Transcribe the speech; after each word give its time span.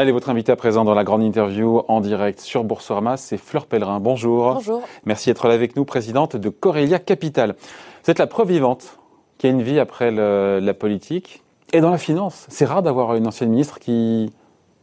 Allez, 0.00 0.12
votre 0.12 0.30
invité 0.30 0.50
à 0.50 0.56
présent 0.56 0.86
dans 0.86 0.94
la 0.94 1.04
grande 1.04 1.22
interview 1.22 1.82
en 1.86 2.00
direct 2.00 2.40
sur 2.40 2.64
Boursorama, 2.64 3.18
c'est 3.18 3.36
Fleur 3.36 3.66
Pellerin. 3.66 4.00
Bonjour. 4.00 4.54
Bonjour. 4.54 4.80
Merci 5.04 5.28
d'être 5.28 5.46
là 5.46 5.52
avec 5.52 5.76
nous, 5.76 5.84
présidente 5.84 6.36
de 6.36 6.48
Corelia 6.48 6.98
Capital. 6.98 7.54
Vous 8.02 8.10
êtes 8.10 8.18
la 8.18 8.26
preuve 8.26 8.48
vivante 8.48 8.96
qu'il 9.36 9.50
y 9.50 9.52
a 9.52 9.56
une 9.56 9.60
vie 9.60 9.78
après 9.78 10.10
la 10.10 10.72
politique 10.72 11.42
et 11.74 11.82
dans 11.82 11.90
la 11.90 11.98
finance. 11.98 12.46
C'est 12.48 12.64
rare 12.64 12.82
d'avoir 12.82 13.14
une 13.14 13.26
ancienne 13.26 13.50
ministre 13.50 13.78
qui 13.78 14.32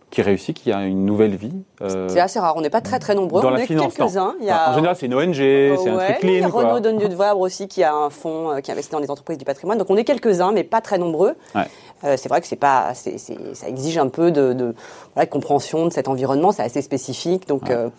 qui 0.10 0.22
réussit, 0.22 0.58
qui 0.58 0.72
a 0.72 0.86
une 0.86 1.06
nouvelle 1.06 1.36
vie. 1.36 1.64
Euh, 1.82 2.08
c'est 2.08 2.20
assez 2.20 2.40
rare. 2.40 2.56
On 2.56 2.62
n'est 2.62 2.70
pas 2.70 2.82
très 2.82 2.98
très 3.00 3.14
nombreux. 3.14 3.42
Dans 3.42 3.50
on 3.50 3.52
la 3.52 3.64
est 3.64 3.66
finance, 3.66 3.94
quelques-uns. 3.94 4.36
En 4.40 4.74
général, 4.74 4.96
c'est 4.96 5.06
une 5.06 5.16
ONG, 5.16 5.36
c'est 5.36 5.90
un 5.90 5.98
truc 5.98 6.20
clean. 6.20 6.30
Il 6.30 6.40
y 6.40 6.44
a 6.44 6.48
Renaud 6.48 6.80
Dondieu 6.80 7.10
de 7.10 7.16
Vabre 7.16 7.42
aussi 7.42 7.68
qui 7.68 7.84
a 7.84 7.94
un 7.94 8.10
fonds 8.10 8.52
euh, 8.52 8.60
qui 8.62 8.72
investit 8.72 8.92
dans 8.92 9.00
les 9.00 9.12
entreprises 9.12 9.38
du 9.38 9.46
patrimoine. 9.46 9.78
Donc 9.78 9.90
on 9.90 9.98
est 9.98 10.06
quelques-uns, 10.06 10.52
mais 10.54 10.64
pas 10.64 10.82
très 10.82 10.98
nombreux. 10.98 11.36
C'est 12.02 12.28
vrai 12.30 12.42
que 12.42 12.48
c'est 12.48 12.56
pas, 12.56 12.94
ça 12.94 13.68
exige 13.68 13.98
un 13.98 14.10
peu 14.10 14.32
de, 14.32 14.54
de 14.54 14.76
compréhension 15.30 15.86
de 15.86 15.92
cet 15.92 16.08
environnement. 16.08 16.52
C'est 16.52 16.64
assez 16.64 16.82
spécifique, 16.82 17.48
donc. 17.48 17.70
Euh, 17.70 17.90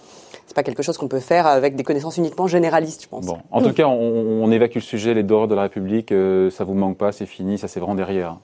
c'est 0.46 0.54
pas 0.54 0.62
quelque 0.62 0.82
chose 0.82 0.96
qu'on 0.96 1.08
peut 1.08 1.20
faire 1.20 1.46
avec 1.46 1.76
des 1.76 1.84
connaissances 1.84 2.16
uniquement 2.16 2.46
généralistes, 2.46 3.02
je 3.02 3.08
pense. 3.08 3.26
Bon, 3.26 3.36
en 3.50 3.60
tout 3.60 3.74
cas, 3.74 3.86
on, 3.86 4.42
on, 4.42 4.50
évacue 4.50 4.76
le 4.76 4.80
sujet, 4.80 5.12
les 5.12 5.22
dehors 5.22 5.46
de 5.46 5.54
la 5.54 5.60
République, 5.60 6.10
ça 6.50 6.64
vous 6.64 6.72
manque 6.72 6.96
pas, 6.96 7.12
c'est 7.12 7.26
fini, 7.26 7.58
ça 7.58 7.68
c'est 7.68 7.80
vraiment 7.80 7.94
derrière 7.94 8.38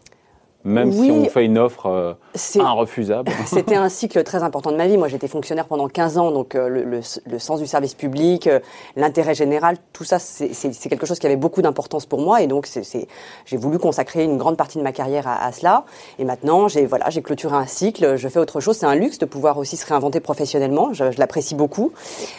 même 0.64 0.92
si 0.92 1.10
on 1.10 1.24
fait 1.26 1.44
une 1.44 1.58
offre 1.58 1.86
euh, 1.86 2.14
irrefusable. 2.54 3.30
C'était 3.46 3.76
un 3.76 3.90
cycle 3.90 4.22
très 4.24 4.42
important 4.42 4.72
de 4.72 4.76
ma 4.76 4.86
vie. 4.86 4.96
Moi, 4.96 5.08
j'étais 5.08 5.28
fonctionnaire 5.28 5.66
pendant 5.66 5.88
15 5.88 6.16
ans, 6.16 6.30
donc 6.30 6.54
euh, 6.54 6.68
le, 6.68 6.84
le, 6.84 7.38
sens 7.38 7.60
du 7.60 7.66
service 7.66 7.94
public, 7.94 8.46
euh, 8.46 8.60
l'intérêt 8.96 9.34
général, 9.34 9.76
tout 9.92 10.04
ça, 10.04 10.18
c'est 10.18 10.88
quelque 10.88 11.06
chose 11.06 11.18
qui 11.18 11.26
avait 11.26 11.36
beaucoup 11.36 11.60
d'importance 11.60 12.06
pour 12.06 12.20
moi. 12.20 12.40
Et 12.40 12.46
donc, 12.46 12.68
j'ai 13.46 13.56
voulu 13.56 13.78
consacrer 13.78 14.24
une 14.24 14.38
grande 14.38 14.56
partie 14.56 14.78
de 14.78 14.82
ma 14.82 14.92
carrière 14.92 15.28
à, 15.28 15.52
cela. 15.52 15.84
Et 16.18 16.24
maintenant, 16.24 16.66
j'ai 16.68 16.86
voilà, 16.86 17.10
j'ai 17.10 17.20
clôturé 17.20 17.54
un 17.54 17.66
cycle, 17.66 18.16
je 18.16 18.28
fais 18.28 18.38
autre 18.38 18.60
chose. 18.60 18.78
C'est 18.78 18.86
un 18.86 18.94
luxe 18.94 19.18
de 19.18 19.26
pouvoir 19.26 19.58
aussi 19.58 19.76
se 19.76 19.86
réinventer 19.86 20.20
professionnellement. 20.20 20.94
Je, 20.94 21.10
je 21.10 21.18
l'apprécie 21.18 21.54
beaucoup. 21.54 21.92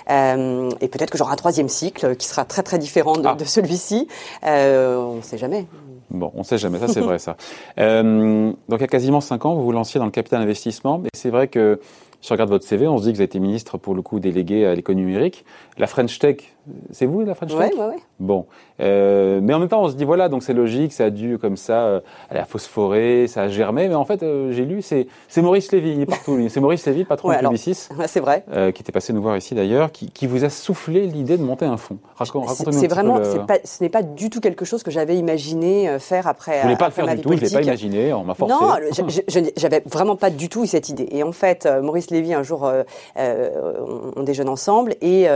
Euh, 0.10 0.70
et 0.82 0.88
peut-être 0.88 1.12
que 1.12 1.18
j'aurai 1.18 1.34
un 1.34 1.38
troisième 1.38 1.70
cycle 1.70 2.16
qui 2.16 2.28
sera 2.28 2.44
très 2.44 2.64
très 2.64 2.80
différent 2.80 3.18
de, 3.18 3.28
ah. 3.28 3.36
de 3.36 3.46
celui-ci. 3.46 4.08
on 4.44 5.18
ne 5.18 5.22
sait 5.22 5.38
jamais. 5.38 5.68
Bon, 6.10 6.32
on 6.36 6.40
ne 6.40 6.44
sait 6.44 6.58
jamais, 6.58 6.80
ça 6.80 6.88
c'est 6.88 7.02
vrai 7.02 7.20
ça. 7.20 7.38
Euh, 7.78 8.52
donc 8.70 8.80
il 8.80 8.82
y 8.82 8.86
a 8.86 8.88
quasiment 8.88 9.20
cinq 9.20 9.46
ans, 9.46 9.56
vous 9.56 9.64
vous 9.64 9.72
lanciez 9.72 10.00
dans 10.00 10.06
le 10.06 10.12
capital 10.12 10.42
investissement, 10.42 11.02
et 11.04 11.10
c'est 11.14 11.30
vrai 11.30 11.48
que 11.48 11.80
si 12.22 12.32
on 12.32 12.36
regarde 12.36 12.50
votre 12.50 12.66
CV, 12.66 12.88
on 12.88 12.98
se 12.98 13.04
dit 13.04 13.10
que 13.12 13.16
vous 13.16 13.22
avez 13.22 13.26
été 13.26 13.40
ministre 13.40 13.78
pour 13.78 13.94
le 13.94 14.02
coup 14.02 14.20
délégué 14.20 14.66
à 14.66 14.74
l'économie 14.74 15.06
numérique. 15.06 15.46
La 15.78 15.88
French 15.88 16.20
Tech, 16.20 16.38
c'est 16.92 17.06
vous 17.06 17.22
la 17.22 17.36
French 17.36 17.52
Tech 17.52 17.72
Oui, 17.74 17.78
oui, 17.78 17.86
oui. 17.96 18.02
Bon. 18.20 18.46
Euh, 18.80 19.40
mais 19.42 19.54
en 19.54 19.60
même 19.60 19.68
temps, 19.68 19.84
on 19.84 19.90
se 19.90 19.96
dit, 19.96 20.06
voilà, 20.06 20.30
donc 20.30 20.44
c'est 20.44 20.54
logique, 20.54 20.94
ça 20.94 21.06
a 21.06 21.10
dû 21.10 21.38
comme 21.38 21.58
ça 21.58 21.86
euh, 21.86 22.00
aller 22.30 22.40
à 22.40 22.46
phosphorer, 22.46 23.28
ça 23.28 23.44
a 23.44 23.48
germé. 23.48 23.88
Mais 23.88 23.96
en 23.96 24.06
fait, 24.06 24.24
euh, 24.24 24.52
j'ai 24.52 24.66
lu, 24.66 24.82
c'est 24.82 25.08
Maurice 25.38 25.72
Lévy, 25.72 25.92
il 25.92 26.02
est 26.02 26.06
partout. 26.06 26.40
C'est 26.50 26.60
Maurice 26.60 26.86
Lévy, 26.86 27.04
patron 27.04 27.30
de 27.30 27.36
Publicis. 27.36 27.90
C'est 28.08 28.20
vrai. 28.20 28.44
Euh, 28.54 28.72
qui 28.72 28.82
était 28.82 28.92
passé 28.92 29.14
nous 29.14 29.22
voir 29.22 29.38
ici 29.38 29.56
d'ailleurs, 29.56 29.92
qui, 29.92 30.10
qui, 30.10 30.28
vous 30.28 30.44
a 30.44 30.50
soufflé 30.50 31.08
l'idée 31.08 31.38
de 31.38 31.44
monter 31.44 31.66
un 31.66 31.78
fonds. 31.78 31.98
C'est 32.72 32.88
vraiment, 32.88 33.20
pas, 33.48 33.58
ce 33.64 33.84
n'est 33.84 33.90
pas 33.90 34.04
du 34.04 34.30
tout 34.30 34.40
quelque 34.40 34.66
chose 34.66 34.84
que 34.84 34.92
j'avais 34.92 35.18
imaginé 35.18 35.98
faire 36.00 36.28
après. 36.28 36.58
Vous 36.58 36.64
voulez 36.64 36.78
pas 36.78 36.88
le 36.88 36.92
faire 36.92 37.08
du 37.08 37.22
tout, 37.22 37.34
je 37.34 37.42
l'ai 37.42 37.50
pas 37.50 37.62
imaginé, 37.62 38.14
on 38.14 38.24
m'a 38.24 38.34
forcé. 38.34 38.54
Non, 38.54 38.76
j'avais 39.58 39.84
vraiment 39.86 40.16
pas 40.16 40.30
du 40.30 40.50
tout 40.50 40.64
eu 40.64 40.68
cette 40.68 40.90
idée. 40.90 41.08
Et 41.12 41.24
en 41.24 41.32
fait, 41.32 41.68
Maurice 41.82 42.12
Lévy, 42.12 42.34
un 42.34 42.44
jour, 42.44 42.70
on, 43.18 44.24
déjeune 44.24 44.50
ensemble 44.50 44.96
et, 45.02 45.28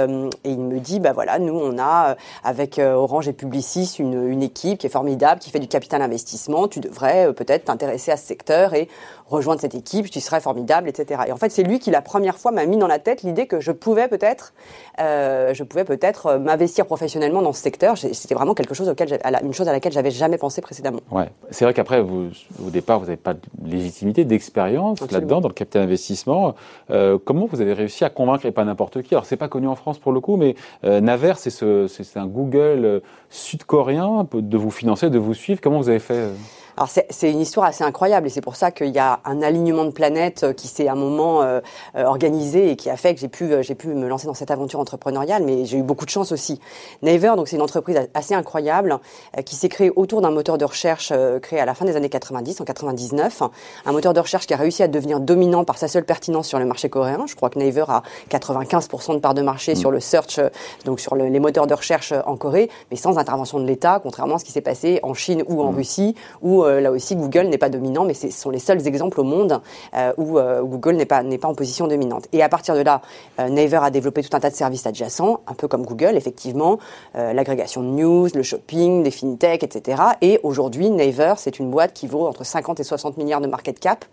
et 0.43 0.51
il 0.51 0.59
me 0.59 0.79
dit, 0.79 0.99
bah, 0.99 1.13
voilà, 1.13 1.39
nous 1.39 1.53
on 1.53 1.77
a 1.77 2.11
euh, 2.11 2.15
avec 2.43 2.79
euh, 2.79 2.93
Orange 2.93 3.27
et 3.27 3.33
Publicis 3.33 3.95
une, 3.99 4.41
équipe 4.41 4.79
qui 4.79 4.87
est 4.87 4.89
formidable, 4.89 5.39
qui 5.39 5.49
fait 5.49 5.59
du 5.59 5.67
capital 5.67 6.01
investissement. 6.01 6.67
Tu 6.67 6.79
devrais 6.79 7.27
euh, 7.27 7.33
peut-être 7.33 7.65
t'intéresser 7.65 8.11
à 8.11 8.17
ce 8.17 8.25
secteur 8.25 8.73
et 8.73 8.87
rejoindre 9.29 9.61
cette 9.61 9.75
équipe, 9.75 10.09
tu 10.09 10.19
serais 10.19 10.41
formidable, 10.41 10.89
etc. 10.89 11.23
Et 11.27 11.31
en 11.31 11.37
fait, 11.37 11.49
c'est 11.49 11.63
lui 11.63 11.79
qui 11.79 11.91
la 11.91 12.01
première 12.01 12.37
fois 12.37 12.51
m'a 12.51 12.65
mis 12.65 12.77
dans 12.77 12.87
la 12.87 12.99
tête 12.99 13.23
l'idée 13.23 13.47
que 13.47 13.59
je 13.59 13.71
pouvais 13.71 14.07
peut-être, 14.07 14.53
euh, 14.99 15.53
je 15.53 15.63
pouvais 15.63 15.85
peut-être 15.85 16.37
m'investir 16.37 16.85
professionnellement 16.85 17.41
dans 17.41 17.53
ce 17.53 17.61
secteur. 17.61 17.97
C'était 17.97 18.35
vraiment 18.35 18.53
quelque 18.53 18.73
chose 18.73 18.89
auquel, 18.89 19.19
une 19.43 19.53
chose 19.53 19.67
à 19.67 19.71
laquelle 19.71 19.93
j'avais 19.93 20.11
jamais 20.11 20.37
pensé 20.37 20.61
précédemment. 20.61 20.99
Ouais, 21.11 21.29
c'est 21.51 21.65
vrai 21.65 21.73
qu'après, 21.73 21.99
au 21.99 22.69
départ, 22.69 22.99
vous 22.99 23.05
n'avez 23.05 23.17
pas 23.17 23.33
de 23.33 23.41
légitimité, 23.63 24.25
d'expérience 24.25 24.99
là-dedans 25.11 25.41
dans 25.41 25.47
le 25.47 25.53
capital 25.53 25.83
investissement. 25.83 26.55
Euh, 26.89 27.17
comment 27.23 27.45
vous 27.45 27.61
avez 27.61 27.73
réussi 27.73 28.03
à 28.03 28.09
convaincre 28.09 28.45
et 28.45 28.51
pas 28.51 28.63
n'importe 28.63 29.01
qui? 29.01 29.13
Alors, 29.13 29.25
c'est 29.25 29.37
pas 29.37 29.47
connu 29.47 29.67
en 29.67 29.75
France 29.75 29.99
pour 29.99 30.11
le 30.11 30.19
coup, 30.19 30.35
mais 30.37 30.55
euh, 30.83 31.01
Naver, 31.01 31.33
c'est 31.37 31.49
ce, 31.49 31.87
un 32.17 32.27
Google 32.27 32.85
euh, 32.85 32.99
sud-coréen 33.29 34.27
de 34.33 34.57
vous 34.57 34.71
financer, 34.71 35.09
de 35.09 35.19
vous 35.19 35.33
suivre. 35.33 35.61
Comment 35.61 35.79
vous 35.79 35.89
avez 35.89 35.99
fait 35.99 36.13
euh? 36.13 36.33
Alors 36.77 36.89
c'est 36.89 37.31
une 37.31 37.41
histoire 37.41 37.65
assez 37.65 37.83
incroyable 37.83 38.27
et 38.27 38.29
c'est 38.29 38.41
pour 38.41 38.55
ça 38.55 38.71
qu'il 38.71 38.89
y 38.89 38.99
a 38.99 39.19
un 39.25 39.41
alignement 39.41 39.85
de 39.85 39.91
planètes 39.91 40.43
euh, 40.43 40.53
qui 40.53 40.67
s'est 40.67 40.87
à 40.87 40.93
un 40.93 40.95
moment 40.95 41.41
euh, 41.41 41.59
euh, 41.95 42.03
organisé 42.05 42.71
et 42.71 42.75
qui 42.75 42.89
a 42.89 42.97
fait 42.97 43.13
que 43.13 43.21
j'ai 43.21 43.27
pu 43.27 43.51
j'ai 43.61 43.75
pu 43.75 43.87
me 43.87 44.07
lancer 44.07 44.27
dans 44.27 44.33
cette 44.33 44.51
aventure 44.51 44.79
entrepreneuriale. 44.79 45.43
Mais 45.43 45.65
j'ai 45.65 45.77
eu 45.77 45.83
beaucoup 45.83 46.05
de 46.05 46.09
chance 46.09 46.31
aussi. 46.31 46.59
Naver, 47.01 47.33
donc 47.35 47.47
c'est 47.47 47.55
une 47.55 47.61
entreprise 47.61 47.99
assez 48.13 48.33
incroyable 48.33 48.99
qui 49.45 49.55
s'est 49.55 49.69
créée 49.69 49.91
autour 49.95 50.21
d'un 50.21 50.31
moteur 50.31 50.57
de 50.57 50.65
recherche 50.65 51.13
créé 51.41 51.59
à 51.59 51.65
la 51.65 51.73
fin 51.73 51.85
des 51.85 51.95
années 51.95 52.09
90, 52.09 52.61
en 52.61 52.65
99, 52.65 53.43
un 53.85 53.91
moteur 53.91 54.13
de 54.13 54.19
recherche 54.19 54.47
qui 54.47 54.53
a 54.53 54.57
réussi 54.57 54.83
à 54.83 54.87
devenir 54.87 55.19
dominant 55.19 55.63
par 55.63 55.77
sa 55.77 55.87
seule 55.87 56.05
pertinence 56.05 56.47
sur 56.47 56.59
le 56.59 56.65
marché 56.65 56.89
coréen. 56.89 57.25
Je 57.27 57.35
crois 57.35 57.49
que 57.49 57.59
Naver 57.59 57.85
a 57.87 58.03
95% 58.29 59.15
de 59.15 59.19
part 59.19 59.33
de 59.33 59.41
marché 59.41 59.73
mm. 59.73 59.75
sur 59.75 59.91
le 59.91 59.99
search, 59.99 60.39
donc 60.85 60.99
sur 60.99 61.15
les 61.15 61.39
moteurs 61.39 61.67
de 61.67 61.73
recherche 61.73 62.13
en 62.25 62.37
Corée, 62.37 62.69
mais 62.91 62.97
sans 62.97 63.17
intervention 63.17 63.59
de 63.59 63.65
l'État, 63.65 63.99
contrairement 64.01 64.35
à 64.35 64.39
ce 64.39 64.45
qui 64.45 64.51
s'est 64.51 64.61
passé 64.61 64.99
en 65.03 65.13
Chine 65.13 65.43
ou 65.47 65.61
en 65.61 65.71
mm. 65.71 65.75
Russie, 65.75 66.15
où 66.41 66.63
euh, 66.63 66.68
là 66.79 66.91
aussi, 66.91 67.15
Google 67.15 67.47
n'est 67.47 67.57
pas 67.57 67.69
dominant, 67.69 68.05
mais 68.05 68.13
ce 68.13 68.29
sont 68.29 68.49
les 68.49 68.59
seuls 68.59 68.85
exemples 68.87 69.19
au 69.19 69.23
monde 69.23 69.61
euh, 69.95 70.13
euh, 70.19 70.61
où 70.61 70.67
Google 70.67 70.95
n'est 70.95 71.05
pas, 71.05 71.23
n'est 71.23 71.37
pas 71.37 71.47
en 71.47 71.55
position 71.55 71.87
dominante. 71.87 72.27
Et 72.33 72.43
à 72.43 72.49
partir 72.49 72.75
de 72.75 72.81
là, 72.81 73.01
Naver 73.37 73.79
a 73.81 73.89
développé 73.89 74.23
tout 74.23 74.35
un 74.35 74.39
tas 74.39 74.49
de 74.49 74.55
services 74.55 74.85
adjacents, 74.85 75.41
un 75.47 75.53
peu 75.53 75.67
comme 75.67 75.83
Google, 75.83 76.15
effectivement, 76.15 76.79
l'agrégation 77.15 77.81
de 77.81 77.87
news, 77.87 78.27
le 78.33 78.43
shopping, 78.43 79.03
des 79.03 79.11
fintech, 79.11 79.63
etc. 79.63 80.01
Et 80.21 80.39
aujourd'hui, 80.43 80.89
Naver, 80.89 81.33
c'est 81.37 81.59
une 81.59 81.69
boîte 81.69 81.93
qui 81.93 82.07
vaut 82.07 82.27
entre 82.27 82.45
50 82.45 82.79
et 82.79 82.83
60 82.83 83.17
milliards 83.17 83.41
de 83.41 83.47
market 83.47 83.79
cap. 83.79 84.05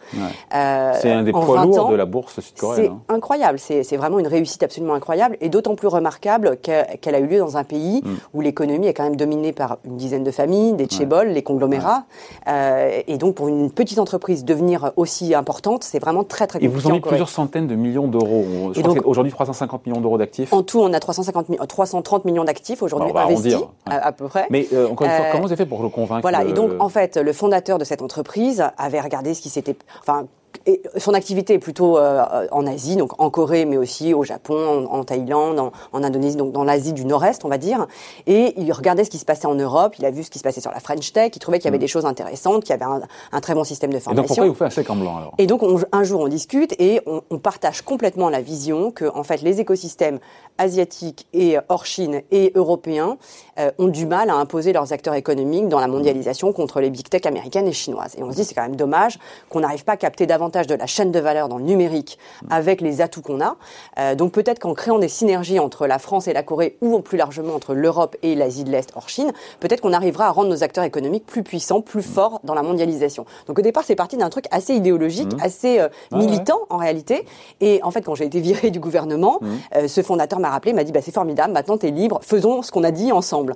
c'est 0.51 1.13
un 1.13 1.23
des 1.23 1.33
poids 1.33 1.65
lourds 1.65 1.91
de 1.91 1.97
la 1.97 2.07
bourse 2.07 2.41
sud-coréenne. 2.41 2.85
C'est 2.85 2.91
hein. 2.91 3.01
incroyable, 3.09 3.59
c'est 3.59 3.97
vraiment 3.97 4.19
une 4.19 4.27
réussite 4.27 4.63
absolument 4.63 4.95
incroyable 4.95 5.37
et 5.41 5.49
d'autant 5.49 5.75
plus 5.75 5.89
remarquable 5.89 6.57
qu'elle 6.57 7.15
a 7.15 7.19
eu 7.19 7.27
lieu 7.27 7.39
dans 7.39 7.57
un 7.57 7.65
pays 7.65 8.03
mm. 8.05 8.15
où 8.35 8.41
l'économie 8.41 8.87
est 8.87 8.95
quand 8.95 9.05
même 9.05 9.17
dominée 9.17 9.53
par 9.53 9.79
une 9.85 9.97
dizaine 9.97 10.25
de 10.25 10.31
familles, 10.31 10.75
des 10.75 10.89
chaebols, 10.89 11.29
les 11.29 11.43
conglomérats. 11.43 12.05
Euh, 12.49 13.01
et 13.07 13.19
donc, 13.19 13.35
pour 13.35 13.49
une 13.49 13.71
petite 13.71 13.99
entreprise 13.99 14.45
devenir 14.45 14.93
aussi 14.97 15.35
importante, 15.35 15.85
c'est 15.85 15.99
vraiment 15.99 16.25
très, 16.25 16.47
très 16.47 16.59
compliqué. 16.59 16.75
Et 16.75 16.81
vous 16.81 16.87
en 16.87 16.91
avez 16.91 17.01
plusieurs 17.01 17.29
centaines 17.29 17.67
de 17.67 17.75
millions 17.75 18.09
d'euros. 18.09 18.73
Aujourd'hui, 19.05 19.33
350 19.33 19.87
millions 19.87 20.01
d'euros 20.01 20.19
d'actifs. 20.19 20.53
En 20.53 20.63
tout, 20.63 20.81
on 20.81 20.93
a 20.93 21.01
350 21.01 21.67
330 21.69 22.25
millions 22.25 22.45
d'actifs 22.45 22.83
aujourd'hui 22.83 23.13
investis, 23.15 23.57
à, 23.87 24.13
peu 24.13 24.27
près. 24.27 24.47
Mais 24.51 24.67
euh, 24.73 24.89
encore 24.89 25.07
une 25.07 25.13
fois, 25.13 25.25
euh, 25.25 25.33
comment 25.33 25.45
vous 25.45 25.53
avez 25.53 25.57
fait 25.57 25.67
pour 25.67 25.83
le 25.83 25.89
convaincre 25.89 26.23
Voilà, 26.23 26.45
et 26.45 26.53
donc, 26.53 26.73
en 26.79 26.89
fait, 26.89 27.17
le 27.17 27.33
fondateur 27.33 27.79
de 27.79 27.85
cette 27.85 28.03
entreprise 28.03 28.65
avait 28.79 29.01
regardé 29.01 29.35
ce 29.35 29.43
qui 29.43 29.49
s'était... 29.49 29.77
Enfin, 30.01 30.27
et 30.67 30.83
son 30.97 31.15
activité 31.15 31.55
est 31.55 31.59
plutôt 31.59 31.99
euh, 31.99 32.47
en 32.51 32.67
Asie, 32.67 32.97
donc 32.97 33.21
en 33.21 33.31
Corée, 33.31 33.65
mais 33.65 33.77
aussi 33.77 34.15
au 34.15 34.25
Japon, 34.25 34.87
en, 34.91 35.05
Thaïlande, 35.05 35.59
en, 35.93 36.03
Indonésie, 36.03 36.37
donc 36.37 36.53
dans 36.53 36.65
l'Asie 36.65 36.93
du 36.93 37.05
Nord-Est, 37.05 37.45
on 37.45 37.49
va 37.49 37.59
dire. 37.59 37.87
Et 38.27 38.55
il 38.57 38.73
regardait 38.73 39.05
ce 39.05 39.11
qui 39.11 39.19
se 39.19 39.25
passait 39.25 39.47
en 39.47 39.55
Europe, 39.55 39.95
il 39.99 40.05
a 40.05 40.11
vu 40.11 40.23
ce 40.23 40.31
qui 40.31 40.39
se 40.39 40.45
passait 40.45 40.61
sur 40.61 40.71
la 40.71 40.81
French 40.81 41.13
Tech, 41.13 41.33
il 41.35 41.39
trouvait 41.39 41.59
qu'il 41.59 41.67
y 41.67 41.69
avait 41.69 41.79
mm. 41.79 41.81
des 41.81 41.89
choses 41.89 42.07
intéressantes, 42.07 42.65
qu'il 42.65 42.71
y 42.71 42.83
avait 42.83 43.05
un, 43.33 43.41
très 43.41 43.55
bon 43.55 43.65
système 43.65 43.93
de 43.93 43.99
formation. 43.99 44.23
Et 44.23 44.27
donc 44.27 44.29
pourquoi 44.29 44.45
il 44.47 44.49
vous 44.49 44.55
fait 44.55 44.65
un 44.65 44.71
chèque 44.71 44.91
en 44.91 44.97
blanc 44.97 45.17
alors? 45.19 45.35
Et 45.39 45.47
donc 45.47 45.63
un 45.93 46.05
jour 46.05 46.21
on 46.21 46.29
discute 46.29 46.75
et 46.81 47.01
on, 47.07 47.23
on, 47.31 47.39
partage 47.39 47.83
complètement 47.83 48.29
la 48.29 48.41
vision 48.41 48.91
que 48.91 49.05
en 49.15 49.23
fait 49.23 49.43
les 49.43 49.61
écosystèmes 49.61 50.19
asiatiques 50.59 51.27
et 51.33 51.59
hors 51.69 51.87
Chine 51.87 52.23
et 52.31 52.53
européens 52.55 53.19
euh, 53.59 53.71
ont 53.79 53.89
du 53.89 54.07
mal 54.07 54.31
à 54.31 54.35
imposer 54.35 54.73
leurs 54.73 54.93
acteurs 54.93 55.15
économiques 55.15 55.69
dans 55.69 55.81
la 55.81 55.89
mondialisation 55.89 56.53
contre 56.53 56.81
les 56.81 56.91
big 56.91 57.09
tech 57.09 57.27
américaines 57.27 57.67
et 57.67 57.73
chinoises. 57.73 58.15
Et 58.19 58.23
on 58.23 58.31
se 58.31 58.37
dit 58.37 58.45
c'est 58.45 58.55
quand 58.55 58.63
même 58.63 58.77
dommage 58.77 59.19
qu'on 59.49 59.61
n'arrive 59.61 59.85
pas 59.85 59.93
à 59.93 59.97
capter 59.97 60.27
davantage 60.27 60.46
de 60.49 60.75
la 60.75 60.87
chaîne 60.87 61.13
de 61.13 61.21
valeur 61.21 61.49
dans 61.49 61.59
le 61.59 61.65
numérique 61.65 62.19
avec 62.51 62.81
les 62.81 63.01
atouts 63.01 63.23
qu'on 63.23 63.41
a. 63.41 63.57
Euh, 63.99 64.15
donc 64.15 64.33
peut-être 64.33 64.59
qu'en 64.59 64.75
créant 64.75 64.99
des 64.99 65.09
synergies 65.09 65.59
entre 65.59 65.87
la 65.87 65.99
France 65.99 66.29
et 66.29 66.33
la 66.33 66.43
Corée 66.43 66.77
ou 66.81 67.01
plus 67.01 67.19
largement 67.19 67.55
entre 67.55 67.75
l'Europe 67.75 68.17
et 68.23 68.35
l'Asie 68.35 68.65
de 68.65 68.71
l'Est 68.71 68.91
hors 68.95 69.09
Chine, 69.09 69.33
peut-être 69.61 69.81
qu'on 69.81 69.93
arrivera 69.93 70.27
à 70.27 70.31
rendre 70.31 70.49
nos 70.49 70.63
acteurs 70.63 70.85
économiques 70.85 71.27
plus 71.27 71.43
puissants, 71.43 71.81
plus 71.81 72.03
forts 72.03 72.41
dans 72.45 72.55
la 72.55 72.63
mondialisation. 72.63 73.27
Donc 73.47 73.59
au 73.59 73.63
départ, 73.63 73.85
c'est 73.85 73.97
parti 73.97 74.17
d'un 74.17 74.31
truc 74.31 74.47
assez 74.51 74.75
idéologique, 74.75 75.35
mmh. 75.35 75.43
assez 75.43 75.81
euh, 75.81 75.89
militant 76.13 76.61
en 76.71 76.77
réalité. 76.77 77.25
Et 77.61 77.81
en 77.83 77.91
fait, 77.91 78.03
quand 78.03 78.15
j'ai 78.15 78.25
été 78.25 78.41
viré 78.41 78.71
du 78.71 78.81
gouvernement, 78.81 79.39
mmh. 79.41 79.47
euh, 79.77 79.89
ce 79.89 80.03
fondateur 80.03 80.39
m'a 80.39 80.51
rappelé, 80.51 80.73
m'a 80.73 80.85
dit 80.85 80.93
bah, 80.93 81.01
c'est 81.03 81.15
formidable, 81.15 81.53
maintenant 81.53 81.79
tu 81.79 81.87
es 81.87 81.91
libre, 81.91 82.21
faisons 82.23 82.63
ce 82.63 82.71
qu'on 82.71 82.85
a 82.85 82.91
dit 82.91 83.13
ensemble 83.13 83.55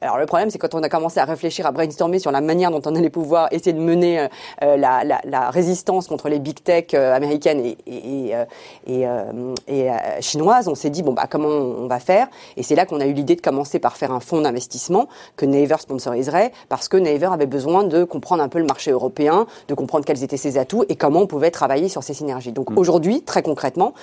alors 0.00 0.18
le 0.18 0.26
problème, 0.26 0.48
c'est 0.48 0.58
quand 0.58 0.76
on 0.76 0.82
a 0.84 0.88
commencé 0.88 1.18
à 1.18 1.24
réfléchir, 1.24 1.66
à 1.66 1.72
brainstormer 1.72 2.20
sur 2.20 2.30
la 2.30 2.40
manière 2.40 2.70
dont 2.70 2.80
on 2.86 2.94
allait 2.94 3.10
pouvoir 3.10 3.48
essayer 3.50 3.72
de 3.72 3.80
mener 3.80 4.20
euh, 4.20 4.28
euh, 4.62 4.76
la, 4.76 5.02
la, 5.02 5.20
la, 5.24 5.50
résistance 5.50 6.06
contre 6.06 6.28
les 6.28 6.38
big 6.38 6.62
tech 6.62 6.86
euh, 6.94 7.12
américaines 7.12 7.60
et, 7.64 7.76
et, 7.86 8.32
et, 8.86 9.06
et 9.66 9.90
chinoises, 10.20 10.68
on 10.68 10.76
s'est 10.76 10.90
dit 10.90 11.02
bon 11.02 11.14
bah 11.14 11.26
comment 11.28 11.48
on 11.48 11.88
va 11.88 11.98
faire? 11.98 12.28
Et 12.56 12.62
c'est 12.62 12.76
là 12.76 12.86
qu'on 12.86 13.00
a 13.00 13.06
eu 13.06 13.12
l'idée 13.12 13.34
de 13.34 13.40
commencer 13.40 13.80
par 13.80 13.96
faire 13.96 14.12
un 14.12 14.20
fonds 14.20 14.40
d'investissement 14.40 15.08
que 15.36 15.46
Naver 15.46 15.76
sponsoriserait 15.80 16.52
parce 16.68 16.86
que 16.86 16.96
Naver 16.96 17.30
avait 17.32 17.46
besoin 17.46 17.82
de 17.82 18.04
comprendre 18.04 18.42
un 18.42 18.48
peu 18.48 18.60
le 18.60 18.66
marché 18.66 18.92
européen, 18.92 19.46
de 19.66 19.74
comprendre 19.74 20.04
quels 20.04 20.22
étaient 20.22 20.36
ses 20.36 20.58
atouts 20.58 20.84
et 20.88 20.94
comment 20.94 21.20
on 21.20 21.26
pouvait 21.26 21.50
travailler 21.50 21.88
sur 21.88 22.04
ces 22.04 22.14
synergies. 22.14 22.52
Donc 22.52 22.70
mm. 22.70 22.78
aujourd'hui, 22.78 23.22
très 23.22 23.42
concrètement, 23.42 23.94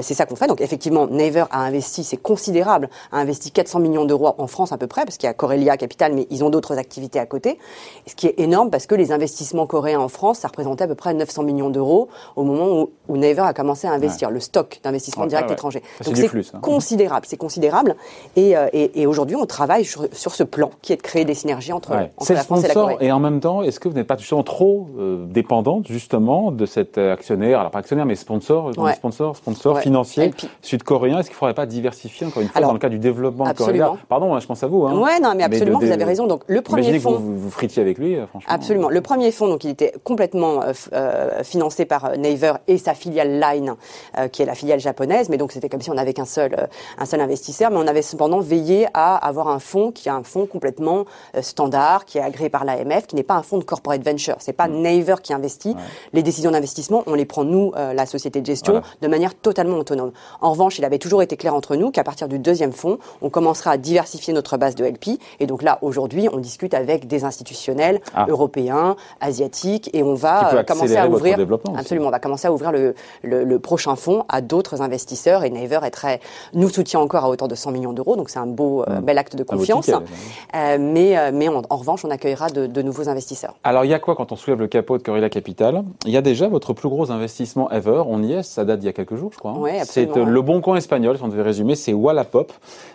c'est 0.00 0.14
ça 0.14 0.26
qu'on 0.26 0.36
fait. 0.36 0.48
Donc 0.48 0.60
effectivement, 0.60 1.06
Naver 1.06 1.44
a 1.52 1.60
investi, 1.60 2.02
c'est 2.02 2.16
considérable, 2.16 2.88
a 3.12 3.18
investi 3.18 3.52
400 3.52 3.78
millions 3.78 4.04
d'euros 4.04 4.34
en 4.38 4.48
France 4.48 4.72
à 4.72 4.78
peu 4.78 4.88
près 4.88 5.04
parce 5.04 5.16
qu'il 5.16 5.28
y 5.28 5.30
a 5.30 5.34
Corelia 5.44 5.76
Capital, 5.76 6.14
mais 6.14 6.26
ils 6.30 6.42
ont 6.42 6.48
d'autres 6.48 6.78
activités 6.78 7.18
à 7.18 7.26
côté. 7.26 7.58
Ce 8.06 8.14
qui 8.14 8.26
est 8.26 8.40
énorme 8.40 8.70
parce 8.70 8.86
que 8.86 8.94
les 8.94 9.12
investissements 9.12 9.66
coréens 9.66 10.00
en 10.00 10.08
France, 10.08 10.38
ça 10.38 10.48
représentait 10.48 10.84
à 10.84 10.86
peu 10.86 10.94
près 10.94 11.12
900 11.12 11.42
millions 11.42 11.68
d'euros 11.68 12.08
au 12.34 12.44
moment 12.44 12.88
où, 13.08 13.16
Naver 13.18 13.42
a 13.42 13.52
commencé 13.52 13.86
à 13.86 13.92
investir, 13.92 14.30
le 14.30 14.40
stock 14.40 14.80
d'investissement 14.82 15.26
direct 15.26 15.50
étranger. 15.50 15.82
Donc 16.02 16.16
c'est 16.16 16.34
hein. 16.54 16.60
considérable, 16.62 17.26
c'est 17.28 17.36
considérable. 17.36 17.94
Et, 18.36 18.56
euh, 18.56 18.68
et, 18.72 19.02
et 19.02 19.06
aujourd'hui, 19.06 19.36
on 19.36 19.44
travaille 19.44 19.84
sur, 19.84 20.06
sur, 20.12 20.34
ce 20.34 20.44
plan 20.44 20.70
qui 20.80 20.94
est 20.94 20.96
de 20.96 21.02
créer 21.02 21.26
des 21.26 21.34
synergies 21.34 21.74
entre, 21.74 21.92
entre 22.16 22.32
la 22.32 22.42
France 22.42 22.64
et 22.64 22.68
la 22.68 22.74
Corée. 22.74 22.96
Et 23.00 23.12
en 23.12 23.20
même 23.20 23.40
temps, 23.40 23.62
est-ce 23.62 23.78
que 23.78 23.88
vous 23.88 23.94
n'êtes 23.94 24.06
pas 24.06 24.16
justement 24.16 24.42
trop 24.42 24.88
euh, 24.98 25.26
dépendante 25.26 25.88
justement 25.88 26.52
de 26.52 26.64
cet 26.64 26.96
actionnaire, 26.96 27.60
alors 27.60 27.70
pas 27.70 27.80
actionnaire, 27.80 28.06
mais 28.06 28.14
sponsor, 28.14 28.72
sponsor, 28.94 29.36
sponsor 29.36 29.80
financier 29.80 30.32
sud-coréen 30.62 31.18
Est-ce 31.18 31.28
qu'il 31.28 31.34
ne 31.34 31.38
faudrait 31.38 31.54
pas 31.54 31.66
diversifier 31.66 32.26
encore 32.26 32.42
une 32.42 32.48
fois 32.48 32.62
dans 32.62 32.72
le 32.72 32.78
cas 32.78 32.88
du 32.88 32.98
développement 32.98 33.44
Coréa 33.52 33.92
Pardon, 34.08 34.34
hein, 34.34 34.40
je 34.40 34.46
pense 34.46 34.62
à 34.62 34.66
vous. 34.66 34.86
Hein. 34.86 34.98
Ouais, 34.98 35.20
non, 35.20 35.33
mais 35.34 35.44
absolument, 35.44 35.78
vous 35.78 35.90
avez 35.90 36.04
raison. 36.04 36.26
Donc 36.26 36.42
le 36.46 36.62
premier 36.62 36.98
fonds, 36.98 37.18
vous, 37.18 37.38
vous, 37.38 37.50
fritiez 37.50 37.82
avec 37.82 37.98
lui, 37.98 38.16
euh, 38.16 38.26
franchement. 38.26 38.52
Absolument. 38.52 38.88
Le 38.88 39.00
premier 39.00 39.32
fonds, 39.32 39.48
donc 39.48 39.64
il 39.64 39.70
était 39.70 39.92
complètement 40.02 40.62
euh, 40.62 40.72
euh 40.92 41.42
financé 41.42 41.84
par 41.84 42.04
euh, 42.06 42.16
Naver 42.16 42.54
et 42.68 42.78
sa 42.78 42.94
filiale 42.94 43.40
Line, 43.40 43.74
euh, 44.18 44.28
qui 44.28 44.42
est 44.42 44.44
la 44.44 44.54
filiale 44.54 44.80
japonaise. 44.80 45.28
Mais 45.28 45.36
donc 45.36 45.52
c'était 45.52 45.68
comme 45.68 45.80
si 45.80 45.90
on 45.90 45.94
n'avait 45.94 46.12
qu'un 46.12 46.24
seul, 46.24 46.68
un 46.98 47.04
seul 47.04 47.20
investisseur. 47.20 47.70
Mais 47.70 47.78
on 47.78 47.86
avait 47.86 48.02
cependant 48.02 48.40
veillé 48.40 48.86
à 48.94 49.16
avoir 49.16 49.48
un 49.48 49.58
fonds 49.58 49.90
qui 49.92 50.08
est 50.08 50.12
un 50.12 50.22
fonds 50.22 50.46
complètement 50.46 51.04
standard, 51.40 52.04
qui 52.04 52.18
est 52.18 52.22
agréé 52.22 52.48
par 52.48 52.64
l'AMF, 52.64 53.06
qui 53.06 53.16
n'est 53.16 53.22
pas 53.22 53.34
un 53.34 53.42
fonds 53.42 53.58
de 53.58 53.64
corporate 53.64 54.02
venture. 54.02 54.36
C'est 54.38 54.52
pas 54.52 54.68
mm. 54.68 54.82
Naver 54.82 55.14
qui 55.22 55.32
investit. 55.32 55.76
Les 56.12 56.22
décisions 56.22 56.50
d'investissement, 56.50 57.02
on 57.06 57.14
les 57.14 57.24
prend 57.24 57.44
nous, 57.44 57.72
la 57.74 58.06
société 58.06 58.40
de 58.40 58.46
gestion, 58.46 58.82
de 59.00 59.08
manière 59.08 59.34
totalement 59.34 59.78
autonome. 59.78 60.12
En 60.40 60.50
revanche, 60.50 60.78
il 60.78 60.84
avait 60.84 60.98
toujours 60.98 61.22
été 61.22 61.36
clair 61.36 61.54
entre 61.54 61.76
nous 61.76 61.90
qu'à 61.90 62.04
partir 62.04 62.28
du 62.28 62.38
deuxième 62.38 62.72
fonds, 62.72 62.98
on 63.22 63.30
commencera 63.30 63.72
à 63.72 63.76
diversifier 63.76 64.32
notre 64.32 64.56
base 64.56 64.74
de 64.74 64.84
LP. 64.84 65.18
Et 65.40 65.46
donc 65.46 65.62
là, 65.62 65.78
aujourd'hui, 65.82 66.28
on 66.32 66.38
discute 66.38 66.74
avec 66.74 67.06
des 67.06 67.24
institutionnels 67.24 68.00
ah. 68.14 68.26
européens, 68.28 68.96
asiatiques, 69.20 69.90
et 69.92 70.02
on 70.02 70.14
va 70.14 70.54
euh, 70.54 70.62
commencer 70.62 70.96
à 70.96 71.08
ouvrir. 71.08 71.38
Absolument, 71.76 72.08
on 72.08 72.10
va 72.10 72.18
commencer 72.18 72.48
à 72.48 72.52
ouvrir 72.52 72.72
le, 72.72 72.94
le, 73.22 73.58
prochain 73.58 73.96
fonds 73.96 74.24
à 74.28 74.40
d'autres 74.40 74.82
investisseurs. 74.82 75.44
Et 75.44 75.50
Naver 75.50 75.80
est 75.84 75.90
très, 75.90 76.20
nous 76.52 76.68
soutient 76.68 77.00
encore 77.00 77.24
à 77.24 77.28
hauteur 77.28 77.48
de 77.48 77.54
100 77.54 77.72
millions 77.72 77.92
d'euros, 77.92 78.16
donc 78.16 78.30
c'est 78.30 78.38
un 78.38 78.46
beau, 78.46 78.82
euh, 78.82 79.00
hmm. 79.00 79.04
bel 79.04 79.18
acte 79.18 79.36
de 79.36 79.44
confiance. 79.44 79.88
Euh, 79.88 80.78
mais, 80.78 81.32
mais 81.32 81.48
en, 81.48 81.76
revanche, 81.76 82.04
on 82.04 82.10
accueillera 82.10 82.50
de, 82.50 82.82
nouveaux 82.82 83.08
investisseurs. 83.08 83.54
Alors, 83.64 83.84
il 83.84 83.90
y 83.90 83.94
a 83.94 83.98
quoi 83.98 84.14
quand 84.14 84.30
on 84.32 84.36
soulève 84.36 84.60
le 84.60 84.66
capot 84.66 84.98
de 84.98 85.02
Corilla 85.02 85.30
Capital? 85.30 85.84
Il 86.04 86.12
y 86.12 86.16
a 86.16 86.22
déjà 86.22 86.48
votre 86.48 86.74
plus 86.74 86.88
gros 86.88 87.10
investissement 87.10 87.70
ever. 87.70 88.02
On 88.06 88.22
y 88.22 88.34
est, 88.34 88.42
ça 88.42 88.64
date 88.64 88.80
d'il 88.80 88.86
y 88.86 88.90
a 88.90 88.92
quelques 88.92 89.16
jours, 89.16 89.30
je 89.32 89.38
crois. 89.38 89.52
Hein. 89.52 89.82
c'est 89.84 90.14
le 90.14 90.42
bon 90.42 90.60
coin 90.60 90.76
espagnol, 90.76 91.16
si 91.16 91.22
on 91.22 91.28
devait 91.28 91.42
résumer, 91.42 91.74
c'est 91.74 91.92
Wallapop. 91.92 92.52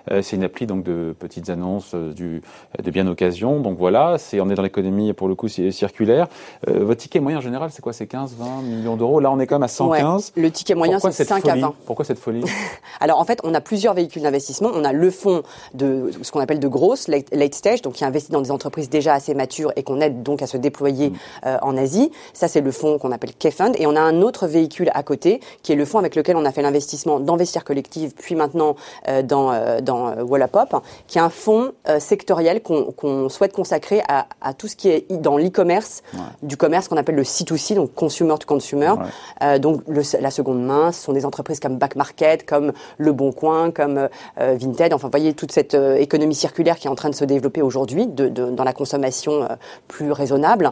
c'est 0.09 0.35
une 0.35 0.43
appli 0.43 0.67
donc 0.67 0.83
de 0.83 1.15
petites 1.17 1.49
annonces 1.49 1.95
du, 2.19 2.41
de 2.81 2.91
bien 2.91 3.07
occasion. 3.07 3.59
Donc 3.59 3.77
voilà, 3.77 4.17
c'est 4.17 4.39
on 4.41 4.49
est 4.49 4.55
dans 4.55 4.63
l'économie 4.63 5.13
pour 5.13 5.27
le 5.27 5.35
coup 5.35 5.47
circulaire. 5.47 6.27
Euh, 6.67 6.83
votre 6.83 7.01
ticket 7.01 7.19
moyen 7.19 7.37
en 7.37 7.41
général, 7.41 7.69
c'est 7.71 7.81
quoi? 7.81 7.93
C'est 7.93 8.07
15, 8.07 8.35
20 8.37 8.61
millions 8.63 8.95
d'euros? 8.95 9.19
Là, 9.19 9.31
on 9.31 9.39
est 9.39 9.47
quand 9.47 9.55
même 9.55 9.63
à 9.63 9.67
115. 9.67 10.33
le 10.35 10.51
ticket 10.51 10.75
moyen, 10.75 10.99
c'est 10.99 11.23
5 11.23 11.47
à 11.47 11.55
20. 11.55 11.73
Pourquoi 11.85 12.05
cette 12.05 12.19
folie? 12.19 12.43
Alors 12.99 13.19
en 13.19 13.25
fait, 13.25 13.39
on 13.43 13.53
a 13.53 13.61
plusieurs 13.61 13.93
véhicules 13.93 14.21
d'investissement. 14.21 14.69
On 14.73 14.83
a 14.83 14.93
le 14.93 15.11
fonds 15.11 15.43
de 15.73 16.11
ce 16.21 16.31
qu'on 16.31 16.39
appelle 16.39 16.59
de 16.59 16.67
grosses 16.67 17.07
late, 17.07 17.55
stage, 17.55 17.81
donc 17.81 17.93
qui 17.93 18.05
investit 18.05 18.31
dans 18.31 18.41
des 18.41 18.51
entreprises 18.51 18.89
déjà 18.89 19.13
assez 19.13 19.33
matures 19.33 19.71
et 19.75 19.83
qu'on 19.83 20.01
aide 20.01 20.23
donc 20.23 20.41
à 20.41 20.47
se 20.47 20.57
déployer 20.57 21.09
mm. 21.09 21.15
euh, 21.45 21.57
en 21.61 21.77
Asie. 21.77 22.11
Ça, 22.33 22.47
c'est 22.47 22.61
le 22.61 22.71
fonds 22.71 22.97
qu'on 22.97 23.11
appelle 23.11 23.33
K-Fund. 23.33 23.73
Et 23.77 23.87
on 23.87 23.95
a 23.95 24.01
un 24.01 24.21
autre 24.21 24.47
véhicule 24.47 24.91
à 24.93 25.03
côté, 25.03 25.39
qui 25.63 25.71
est 25.71 25.75
le 25.75 25.85
fonds 25.85 25.99
avec 25.99 26.15
lequel 26.15 26.35
on 26.35 26.45
a 26.45 26.51
fait 26.51 26.61
l'investissement 26.61 27.19
d'Investir 27.19 27.63
Collective, 27.63 28.13
puis 28.15 28.35
maintenant 28.35 28.75
euh, 29.07 29.21
dans, 29.21 29.81
dans 29.81 30.15
Wallapop, 30.23 30.83
qui 31.07 31.17
est 31.17 31.21
un 31.21 31.29
fonds 31.29 31.71
sectoriel 32.09 32.61
qu'on 32.63 33.29
souhaite 33.29 33.53
consacrer 33.53 34.01
à, 34.07 34.25
à, 34.41 34.53
tout 34.53 34.67
ce 34.67 34.75
qui 34.75 34.89
est 34.89 35.05
dans 35.11 35.37
l'e-commerce, 35.37 36.01
du 36.41 36.57
commerce 36.57 36.87
qu'on 36.87 36.97
appelle 36.97 37.15
le 37.15 37.23
C2C, 37.23 37.75
donc 37.75 37.93
consumer 37.93 38.35
to 38.39 38.47
consumer. 38.47 38.93
Euh, 39.43 39.59
donc 39.59 39.81
le, 39.87 40.01
la 40.19 40.31
seconde 40.31 40.63
main, 40.63 40.91
ce 40.91 41.03
sont 41.03 41.13
des 41.13 41.25
entreprises 41.25 41.59
comme 41.59 41.77
Back 41.77 41.95
Market, 41.95 42.45
comme 42.45 42.73
Le 42.97 43.11
Bon 43.11 43.31
Coin, 43.31 43.71
comme 43.71 44.09
euh, 44.39 44.57
Vinted. 44.59 44.93
Enfin, 44.93 45.07
vous 45.07 45.11
voyez 45.11 45.33
toute 45.33 45.51
cette 45.51 45.75
euh, 45.75 45.95
économie 45.95 46.35
circulaire 46.35 46.77
qui 46.77 46.87
est 46.87 46.89
en 46.89 46.95
train 46.95 47.09
de 47.09 47.15
se 47.15 47.25
développer 47.25 47.61
aujourd'hui 47.61 48.07
dans 48.07 48.63
la 48.63 48.73
consommation 48.73 49.47
plus 49.87 50.11
raisonnable. 50.11 50.71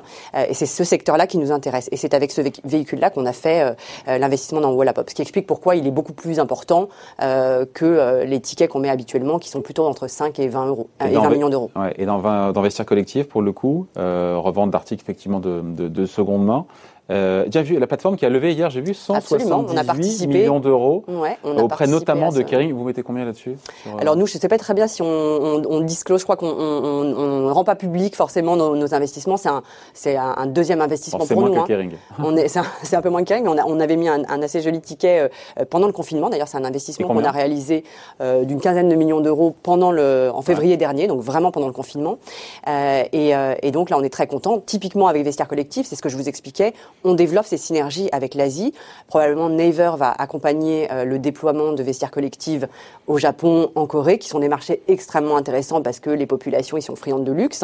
Et 0.49 0.53
c'est 0.53 0.65
ce 0.65 0.83
secteur-là 0.83 1.27
qui 1.27 1.37
nous 1.37 1.51
intéresse. 1.51 1.89
Et 1.91 1.97
c'est 1.97 2.13
avec 2.13 2.31
ce 2.31 2.41
véhicule-là 2.63 3.09
qu'on 3.09 3.25
a 3.25 3.33
fait 3.33 3.75
l'investissement 4.07 4.61
dans 4.61 4.71
Wallapop, 4.71 5.09
ce 5.09 5.15
qui 5.15 5.21
explique 5.21 5.45
pourquoi 5.47 5.75
il 5.75 5.85
est 5.85 5.91
beaucoup 5.91 6.13
plus 6.13 6.39
important 6.39 6.89
que 7.19 8.23
les 8.23 8.39
tickets 8.39 8.69
qu'on 8.69 8.79
met 8.79 8.89
habituellement, 8.89 9.39
qui 9.39 9.49
sont 9.49 9.61
plutôt 9.61 9.85
entre 9.85 10.07
5 10.07 10.39
et 10.39 10.47
20 10.47 10.67
euros, 10.67 10.87
et, 11.05 11.16
20 11.21 11.29
millions 11.29 11.49
d'euros. 11.49 11.71
Ouais, 11.75 11.93
et 11.97 12.05
dans, 12.05 12.19
dans 12.21 12.59
Investir 12.61 12.85
Collectif, 12.85 13.27
pour 13.27 13.41
le 13.41 13.51
coup, 13.51 13.87
revente 13.95 14.71
d'articles 14.71 15.03
effectivement 15.03 15.39
de, 15.39 15.61
de, 15.61 15.87
de 15.87 16.05
seconde 16.05 16.45
main. 16.45 16.65
Euh, 17.09 17.45
déjà 17.45 17.61
vu 17.61 17.79
la 17.79 17.87
plateforme 17.87 18.17
qui 18.17 18.25
a 18.25 18.29
levé 18.29 18.53
hier, 18.53 18.69
j'ai 18.69 18.81
vu 18.81 18.93
178 18.93 20.27
millions 20.27 20.59
d'euros 20.59 21.05
ouais, 21.07 21.37
auprès 21.43 21.87
notamment 21.87 22.31
de 22.31 22.41
Kering. 22.41 22.73
Vous 22.73 22.83
mettez 22.83 23.03
combien 23.03 23.25
là-dessus 23.25 23.57
euh, 23.87 23.89
Alors 23.99 24.15
nous, 24.15 24.27
je 24.27 24.35
ne 24.35 24.39
sais 24.39 24.47
pas 24.47 24.57
très 24.57 24.73
bien 24.73 24.87
si 24.87 25.01
on, 25.01 25.05
on, 25.05 25.63
on 25.69 25.79
disclose. 25.81 26.19
Je 26.19 26.25
crois 26.25 26.35
qu'on 26.35 26.47
ne 26.47 27.51
rend 27.51 27.63
pas 27.63 27.75
public 27.75 28.15
forcément 28.15 28.55
nos, 28.55 28.75
nos 28.75 28.93
investissements. 28.93 29.37
C'est 29.37 29.49
un, 29.49 29.63
c'est 29.93 30.17
un, 30.17 30.45
deuxième 30.47 30.81
investissement 30.81 31.25
pour 31.25 31.39
moins 31.39 31.49
nous. 31.49 31.55
Que 31.55 31.59
hein. 31.59 31.65
Kering. 31.67 31.91
On 32.23 32.35
est, 32.35 32.47
c'est 32.47 32.59
un, 32.59 32.99
un, 32.99 33.01
peu 33.01 33.09
moins 33.09 33.23
que 33.23 33.27
Kering, 33.29 33.43
mais 33.43 33.49
on, 33.49 33.57
a, 33.57 33.65
on 33.65 33.79
avait 33.79 33.95
mis 33.95 34.07
un, 34.07 34.23
un 34.27 34.41
assez 34.41 34.61
joli 34.61 34.81
ticket 34.81 35.29
euh, 35.59 35.65
pendant 35.69 35.87
le 35.87 35.93
confinement. 35.93 36.29
D'ailleurs, 36.29 36.47
c'est 36.47 36.57
un 36.57 36.65
investissement 36.65 37.07
qu'on 37.07 37.23
a 37.23 37.31
réalisé 37.31 37.83
euh, 38.21 38.43
d'une 38.45 38.59
quinzaine 38.59 38.89
de 38.89 38.95
millions 38.95 39.21
d'euros 39.21 39.55
pendant 39.63 39.91
le, 39.91 40.29
en 40.33 40.41
février 40.41 40.71
ouais. 40.71 40.77
dernier, 40.77 41.07
donc 41.07 41.21
vraiment 41.21 41.51
pendant 41.51 41.67
le 41.67 41.73
confinement. 41.73 42.17
Euh, 42.67 43.03
et, 43.11 43.35
euh, 43.35 43.55
et, 43.61 43.71
donc 43.71 43.89
là, 43.89 43.97
on 43.97 44.03
est 44.03 44.09
très 44.09 44.27
content. 44.27 44.59
Typiquement 44.59 45.07
avec 45.07 45.23
Vestiaire 45.23 45.47
Collectif, 45.47 45.87
c'est 45.87 45.95
ce 45.95 46.01
que 46.01 46.09
je 46.09 46.17
vous 46.17 46.27
expliquais 46.29 46.73
on 47.03 47.13
développe 47.13 47.45
ces 47.45 47.57
synergies 47.57 48.09
avec 48.11 48.35
l'Asie. 48.35 48.73
Probablement 49.07 49.49
Naver 49.49 49.91
va 49.97 50.11
accompagner 50.11 50.91
euh, 50.91 51.05
le 51.05 51.19
déploiement 51.19 51.73
de 51.73 51.83
vestiaires 51.83 52.11
collectives 52.11 52.67
au 53.07 53.17
Japon, 53.17 53.71
en 53.75 53.85
Corée, 53.85 54.17
qui 54.17 54.27
sont 54.27 54.39
des 54.39 54.49
marchés 54.49 54.81
extrêmement 54.87 55.37
intéressants 55.37 55.81
parce 55.81 55.99
que 55.99 56.09
les 56.09 56.25
populations 56.25 56.77
y 56.77 56.81
sont 56.81 56.95
friandes 56.95 57.23
de 57.23 57.31
luxe. 57.31 57.63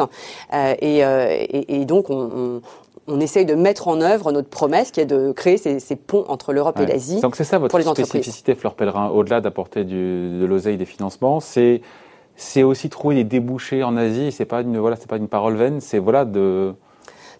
Euh, 0.52 0.74
et, 0.80 1.04
euh, 1.04 1.26
et, 1.30 1.80
et, 1.80 1.84
donc 1.84 2.10
on, 2.10 2.30
on, 2.34 2.60
on, 3.08 3.20
essaye 3.20 3.44
de 3.44 3.54
mettre 3.54 3.88
en 3.88 4.00
œuvre 4.00 4.32
notre 4.32 4.48
promesse 4.48 4.90
qui 4.90 5.00
est 5.00 5.06
de 5.06 5.32
créer 5.32 5.56
ces, 5.56 5.80
ces 5.80 5.96
ponts 5.96 6.24
entre 6.28 6.52
l'Europe 6.52 6.78
ouais. 6.78 6.84
et 6.84 6.86
l'Asie. 6.86 7.20
Donc 7.20 7.36
c'est 7.36 7.44
ça 7.44 7.58
votre 7.58 7.80
spécificité, 7.80 8.54
Fleur 8.54 8.74
Pellerin, 8.74 9.08
au-delà 9.08 9.40
d'apporter 9.40 9.84
de 9.84 10.44
l'oseille 10.44 10.76
des 10.76 10.86
financements, 10.86 11.40
c'est 11.40 11.82
c'est 12.36 12.62
aussi 12.62 12.90
trouver 12.90 13.14
des 13.14 13.24
débouchés 13.24 13.84
en 13.84 13.96
Asie. 13.96 14.32
C'est 14.32 14.44
pas 14.44 14.62
une 14.62 14.78
voilà, 14.78 14.96
c'est 14.96 15.08
pas 15.08 15.16
une 15.16 15.28
parole 15.28 15.54
vaine. 15.54 15.80
C'est 15.80 15.98
voilà 15.98 16.24
de 16.24 16.74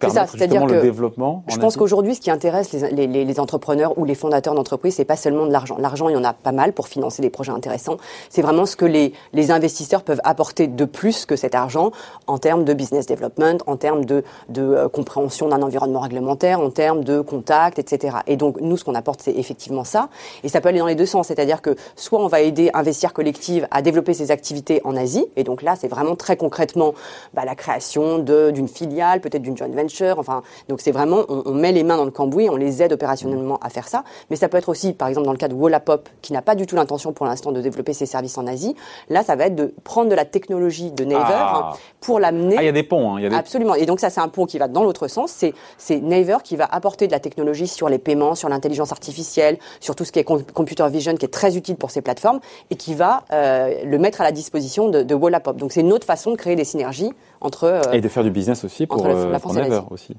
c'est 0.01 0.09
ça, 0.09 0.25
c'est-à-dire 0.27 0.65
que 0.65 0.73
le 0.73 0.81
développement. 0.81 1.43
Je 1.47 1.57
pense 1.57 1.77
qu'aujourd'hui, 1.77 2.15
ce 2.15 2.21
qui 2.21 2.31
intéresse 2.31 2.71
les, 2.73 3.07
les, 3.07 3.25
les 3.25 3.39
entrepreneurs 3.39 3.97
ou 3.97 4.05
les 4.05 4.15
fondateurs 4.15 4.53
d'entreprises, 4.55 4.95
c'est 4.95 5.05
pas 5.05 5.15
seulement 5.15 5.45
de 5.45 5.51
l'argent. 5.51 5.77
L'argent, 5.79 6.09
il 6.09 6.13
y 6.13 6.17
en 6.17 6.23
a 6.23 6.33
pas 6.33 6.51
mal 6.51 6.73
pour 6.73 6.87
financer 6.87 7.21
des 7.21 7.29
projets 7.29 7.51
intéressants. 7.51 7.97
C'est 8.29 8.41
vraiment 8.41 8.65
ce 8.65 8.75
que 8.75 8.85
les, 8.85 9.13
les 9.33 9.51
investisseurs 9.51 10.03
peuvent 10.03 10.21
apporter 10.23 10.67
de 10.67 10.85
plus 10.85 11.25
que 11.25 11.35
cet 11.35 11.55
argent 11.55 11.91
en 12.27 12.37
termes 12.37 12.63
de 12.63 12.73
business 12.73 13.05
development, 13.05 13.57
en 13.67 13.77
termes 13.77 14.05
de, 14.05 14.23
de 14.49 14.61
euh, 14.61 14.89
compréhension 14.89 15.49
d'un 15.49 15.61
environnement 15.61 15.99
réglementaire, 15.99 16.59
en 16.59 16.69
termes 16.69 17.03
de 17.03 17.21
contact, 17.21 17.79
etc. 17.79 18.17
Et 18.27 18.35
donc, 18.35 18.59
nous, 18.61 18.77
ce 18.77 18.83
qu'on 18.83 18.95
apporte, 18.95 19.21
c'est 19.21 19.35
effectivement 19.35 19.83
ça. 19.83 20.09
Et 20.43 20.49
ça 20.49 20.61
peut 20.61 20.69
aller 20.69 20.79
dans 20.79 20.87
les 20.87 20.95
deux 20.95 21.05
sens. 21.05 21.27
C'est-à-dire 21.27 21.61
que 21.61 21.75
soit 21.95 22.19
on 22.19 22.27
va 22.27 22.41
aider 22.41 22.69
Investir 22.73 23.13
Collective 23.13 23.67
à 23.71 23.81
développer 23.81 24.13
ses 24.13 24.31
activités 24.31 24.81
en 24.83 24.95
Asie. 24.95 25.25
Et 25.35 25.43
donc 25.43 25.61
là, 25.61 25.75
c'est 25.75 25.87
vraiment 25.87 26.15
très 26.15 26.37
concrètement 26.37 26.93
bah, 27.33 27.45
la 27.45 27.55
création 27.55 28.19
d'une 28.19 28.67
filiale, 28.67 29.21
peut-être 29.21 29.41
d'une 29.41 29.57
joint 29.57 29.67
venture 29.67 29.84
Enfin, 30.17 30.43
donc 30.69 30.81
c'est 30.81 30.91
vraiment, 30.91 31.23
on, 31.27 31.53
met 31.53 31.71
les 31.71 31.83
mains 31.83 31.97
dans 31.97 32.05
le 32.05 32.11
cambouis, 32.11 32.49
on 32.49 32.55
les 32.55 32.81
aide 32.81 32.93
opérationnellement 32.93 33.59
à 33.61 33.69
faire 33.69 33.87
ça. 33.87 34.03
Mais 34.29 34.35
ça 34.35 34.49
peut 34.49 34.57
être 34.57 34.69
aussi, 34.69 34.93
par 34.93 35.07
exemple, 35.07 35.25
dans 35.25 35.31
le 35.31 35.37
cas 35.37 35.47
de 35.47 35.53
Wallapop, 35.53 36.09
qui 36.21 36.33
n'a 36.33 36.41
pas 36.41 36.55
du 36.55 36.65
tout 36.65 36.75
l'intention 36.75 37.13
pour 37.13 37.25
l'instant 37.25 37.51
de 37.51 37.61
développer 37.61 37.93
ses 37.93 38.05
services 38.05 38.37
en 38.37 38.47
Asie. 38.47 38.75
Là, 39.09 39.23
ça 39.23 39.35
va 39.35 39.45
être 39.47 39.55
de 39.55 39.73
prendre 39.83 40.09
de 40.09 40.15
la 40.15 40.25
technologie 40.25 40.91
de 40.91 41.03
Naver 41.03 41.23
ah. 41.29 41.73
pour 42.01 42.19
l'amener. 42.19 42.55
Ah, 42.57 42.63
il 42.63 42.65
y 42.65 42.69
a 42.69 42.73
des 42.73 42.83
ponts. 42.83 43.15
Hein, 43.15 43.21
y 43.21 43.25
a 43.25 43.29
des... 43.29 43.35
Absolument. 43.35 43.75
Et 43.75 43.85
donc 43.85 43.99
ça, 43.99 44.09
c'est 44.09 44.21
un 44.21 44.27
pont 44.27 44.45
qui 44.45 44.57
va 44.57 44.67
dans 44.67 44.83
l'autre 44.83 45.07
sens. 45.07 45.31
C'est 45.31 45.53
c'est 45.77 45.99
Naver 45.99 46.37
qui 46.43 46.55
va 46.55 46.65
apporter 46.65 47.07
de 47.07 47.11
la 47.11 47.19
technologie 47.19 47.67
sur 47.67 47.89
les 47.89 47.97
paiements, 47.97 48.35
sur 48.35 48.49
l'intelligence 48.49 48.91
artificielle, 48.91 49.57
sur 49.79 49.95
tout 49.95 50.05
ce 50.05 50.11
qui 50.11 50.19
est 50.19 50.23
computer 50.23 50.87
vision, 50.89 51.15
qui 51.15 51.25
est 51.25 51.29
très 51.29 51.57
utile 51.57 51.75
pour 51.75 51.91
ces 51.91 52.01
plateformes, 52.01 52.39
et 52.69 52.75
qui 52.75 52.93
va 52.93 53.23
euh, 53.31 53.83
le 53.83 53.97
mettre 53.97 54.21
à 54.21 54.23
la 54.23 54.31
disposition 54.31 54.89
de, 54.89 55.03
de 55.03 55.15
Wallapop. 55.15 55.57
Donc 55.57 55.71
c'est 55.71 55.81
une 55.81 55.93
autre 55.93 56.05
façon 56.05 56.31
de 56.31 56.35
créer 56.35 56.55
des 56.55 56.63
synergies 56.63 57.11
entre 57.41 57.65
euh, 57.65 57.81
et 57.93 58.01
de 58.01 58.07
faire 58.07 58.23
du 58.23 58.31
business 58.31 58.63
aussi 58.63 58.87
pour, 58.87 59.05
la, 59.05 59.13
euh, 59.13 59.39
France 59.39 59.57
Naver 59.75 59.87
aussi 59.91 60.15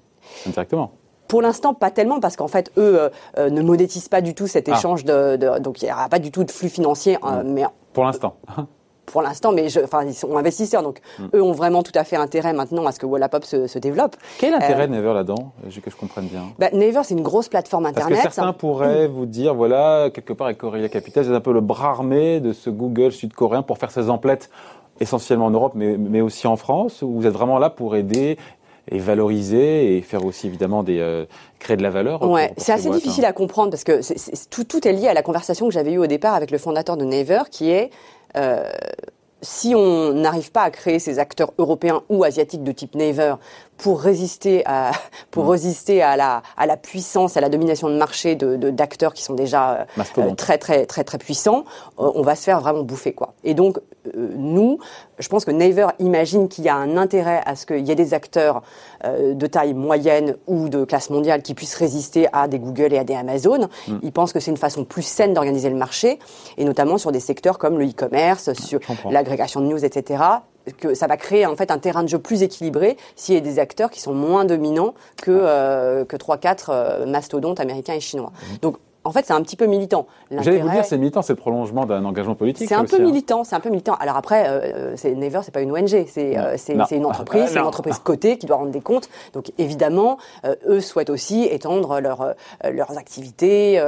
indirectement. 0.46 0.92
Pour 1.28 1.42
l'instant, 1.42 1.74
pas 1.74 1.90
tellement, 1.90 2.20
parce 2.20 2.36
qu'en 2.36 2.46
fait, 2.46 2.70
eux 2.76 3.10
ne 3.36 3.60
monétisent 3.60 4.08
pas 4.08 4.20
du 4.20 4.34
tout 4.34 4.46
cet 4.46 4.68
ah. 4.68 4.76
échange 4.76 5.04
de, 5.04 5.58
donc 5.58 5.82
il 5.82 5.86
n'y 5.86 5.92
aura 5.92 6.08
pas 6.08 6.20
du 6.20 6.30
tout 6.30 6.44
de 6.44 6.50
flux 6.50 6.68
financier. 6.68 7.18
mais 7.44 7.64
pour 7.92 8.04
l'instant. 8.04 8.36
pour 9.06 9.22
l'instant, 9.22 9.52
mais 9.52 9.68
je, 9.68 9.80
enfin, 9.80 10.04
ils 10.04 10.14
sont 10.14 10.36
investisseurs, 10.36 10.82
donc 10.82 11.00
hmm. 11.18 11.28
eux 11.34 11.42
ont 11.42 11.52
vraiment 11.52 11.82
tout 11.82 11.92
à 11.94 12.04
fait 12.04 12.16
intérêt 12.16 12.52
maintenant 12.52 12.84
à 12.86 12.92
ce 12.92 12.98
que 12.98 13.06
Wallapop 13.06 13.44
se, 13.44 13.66
se 13.66 13.78
développe. 13.78 14.16
Quel 14.38 14.50
est 14.50 14.58
l'intérêt 14.58 14.88
de 14.88 14.92
Naver 14.92 15.14
là-dedans? 15.14 15.52
Que 15.82 15.90
je 15.90 15.96
comprenne 15.96 16.26
bien. 16.26 16.42
Bah, 16.58 16.68
Naver, 16.72 17.00
c'est 17.04 17.14
une 17.14 17.22
grosse 17.22 17.48
plateforme 17.48 17.86
internet. 17.86 18.18
Parce 18.18 18.28
que 18.28 18.34
certains 18.34 18.52
pourraient 18.52 19.06
vous 19.06 19.26
dire, 19.26 19.54
voilà, 19.54 20.10
quelque 20.12 20.32
part 20.32 20.48
avec 20.48 20.58
Corélia 20.58 20.88
Capital, 20.88 21.24
c'est 21.24 21.32
un 21.32 21.40
peu 21.40 21.52
le 21.52 21.60
bras 21.60 21.90
armé 21.90 22.40
de 22.40 22.52
ce 22.52 22.68
Google 22.68 23.12
sud-coréen 23.12 23.62
pour 23.62 23.78
faire 23.78 23.90
ses 23.90 24.10
emplettes 24.10 24.50
essentiellement 24.98 25.46
en 25.46 25.50
Europe, 25.50 25.72
mais, 25.74 25.96
mais 25.98 26.20
aussi 26.22 26.46
en 26.46 26.56
France, 26.56 27.02
où 27.02 27.12
vous 27.12 27.26
êtes 27.26 27.32
vraiment 27.32 27.58
là 27.58 27.70
pour 27.70 27.96
aider 27.96 28.38
et 28.90 28.98
valoriser 28.98 29.96
et 29.96 30.02
faire 30.02 30.24
aussi 30.24 30.46
évidemment 30.46 30.82
des 30.82 31.00
euh, 31.00 31.26
créer 31.58 31.76
de 31.76 31.82
la 31.82 31.90
valeur. 31.90 32.22
Ouais, 32.22 32.52
c'est 32.56 32.72
assez 32.72 32.90
difficile 32.90 33.24
hein. 33.24 33.30
à 33.30 33.32
comprendre 33.32 33.70
parce 33.70 33.84
que 33.84 34.00
tout, 34.50 34.64
tout 34.64 34.86
est 34.86 34.92
lié 34.92 35.08
à 35.08 35.14
la 35.14 35.22
conversation 35.22 35.66
que 35.66 35.72
j'avais 35.72 35.92
eue 35.92 35.98
au 35.98 36.06
départ 36.06 36.34
avec 36.34 36.50
le 36.50 36.58
fondateur 36.58 36.96
de 36.96 37.04
Naver, 37.04 37.42
qui 37.50 37.70
est 37.70 37.90
euh, 38.36 38.62
si 39.42 39.74
on 39.74 40.12
n'arrive 40.12 40.50
pas 40.50 40.62
à 40.62 40.70
créer 40.70 40.98
ces 40.98 41.18
acteurs 41.18 41.52
européens 41.58 42.02
ou 42.08 42.24
asiatiques 42.24 42.64
de 42.64 42.72
type 42.72 42.94
Naver 42.94 43.34
pour 43.78 44.00
résister 44.00 44.62
à 44.66 44.92
pour 45.30 45.44
mm. 45.44 45.50
résister 45.50 46.02
à 46.02 46.16
la 46.16 46.42
à 46.56 46.66
la 46.66 46.76
puissance 46.76 47.36
à 47.36 47.40
la 47.40 47.48
domination 47.48 47.88
de 47.88 47.96
marché 47.96 48.34
de 48.34 48.56
d'acteurs 48.70 49.14
qui 49.14 49.22
sont 49.22 49.34
déjà 49.34 49.86
euh, 50.18 50.34
très 50.34 50.58
très 50.58 50.86
très 50.86 51.04
très 51.04 51.18
puissants 51.18 51.64
euh, 51.98 52.10
on 52.14 52.22
va 52.22 52.34
se 52.34 52.42
faire 52.42 52.60
vraiment 52.60 52.82
bouffer 52.82 53.12
quoi 53.12 53.34
et 53.44 53.54
donc 53.54 53.78
euh, 53.78 54.30
nous 54.36 54.78
je 55.18 55.28
pense 55.28 55.44
que 55.44 55.50
Naver 55.50 55.88
imagine 55.98 56.48
qu'il 56.48 56.64
y 56.64 56.68
a 56.68 56.76
un 56.76 56.96
intérêt 56.96 57.42
à 57.46 57.56
ce 57.56 57.66
qu'il 57.66 57.86
y 57.86 57.90
ait 57.90 57.96
des 57.96 58.12
acteurs 58.12 58.62
de 59.04 59.46
taille 59.46 59.72
moyenne 59.72 60.36
ou 60.46 60.68
de 60.68 60.84
classe 60.84 61.08
mondiale 61.08 61.40
qui 61.40 61.54
puissent 61.54 61.76
résister 61.76 62.28
à 62.34 62.48
des 62.48 62.58
Google 62.58 62.92
et 62.92 62.98
à 62.98 63.04
des 63.04 63.14
Amazon. 63.14 63.68
Mm. 63.88 63.98
Ils 64.02 64.12
pensent 64.12 64.34
que 64.34 64.40
c'est 64.40 64.50
une 64.50 64.58
façon 64.58 64.84
plus 64.84 65.02
saine 65.02 65.32
d'organiser 65.32 65.70
le 65.70 65.76
marché, 65.76 66.18
et 66.58 66.64
notamment 66.64 66.98
sur 66.98 67.12
des 67.12 67.20
secteurs 67.20 67.56
comme 67.56 67.78
le 67.78 67.86
e-commerce, 67.86 68.52
sur 68.52 68.80
l'agrégation 69.08 69.60
de 69.60 69.66
news, 69.66 69.84
etc 69.84 70.22
que 70.78 70.94
ça 70.94 71.06
va 71.06 71.16
créer 71.16 71.46
en 71.46 71.56
fait 71.56 71.70
un 71.70 71.78
terrain 71.78 72.02
de 72.02 72.08
jeu 72.08 72.18
plus 72.18 72.42
équilibré 72.42 72.96
s'il 73.14 73.34
y 73.34 73.38
a 73.38 73.40
des 73.40 73.58
acteurs 73.58 73.90
qui 73.90 74.00
sont 74.00 74.14
moins 74.14 74.44
dominants 74.44 74.94
que 75.22 75.30
euh, 75.30 76.04
que 76.04 76.16
trois 76.16 76.38
quatre 76.38 76.70
euh, 76.70 77.06
mastodontes 77.06 77.60
américains 77.60 77.94
et 77.94 78.00
chinois. 78.00 78.32
Mmh. 78.32 78.56
Donc 78.62 78.76
en 79.06 79.12
fait, 79.12 79.24
c'est 79.24 79.32
un 79.32 79.42
petit 79.42 79.56
peu 79.56 79.66
militant. 79.66 80.06
J'allais 80.30 80.58
vous 80.58 80.68
dire, 80.68 80.84
c'est 80.84 80.98
militant, 80.98 81.22
c'est 81.22 81.32
le 81.32 81.38
prolongement 81.38 81.86
d'un 81.86 82.04
engagement 82.04 82.34
politique. 82.34 82.68
C'est 82.68 82.74
un 82.74 82.84
peu 82.84 82.96
hein. 82.96 83.04
militant, 83.04 83.44
c'est 83.44 83.54
un 83.54 83.60
peu 83.60 83.70
militant. 83.70 83.94
Alors 83.94 84.16
après, 84.16 84.48
euh, 84.48 84.96
c'est 84.96 85.14
Never, 85.14 85.40
c'est 85.42 85.52
pas 85.52 85.60
une 85.60 85.72
ONG, 85.72 86.06
c'est 86.08 86.36
euh, 86.36 86.56
c'est 86.56 86.96
une 86.96 87.06
entreprise, 87.06 87.46
c'est 87.48 87.58
une 87.58 87.66
entreprise 87.66 87.98
cotée 87.98 88.36
qui 88.36 88.46
doit 88.46 88.56
rendre 88.56 88.70
des 88.70 88.80
comptes. 88.80 89.08
Donc 89.32 89.52
évidemment, 89.58 90.18
euh, 90.44 90.54
eux 90.66 90.80
souhaitent 90.80 91.10
aussi 91.10 91.44
étendre 91.44 92.00
leur, 92.00 92.20
euh, 92.20 92.32
leurs 92.70 92.98
activités, 92.98 93.80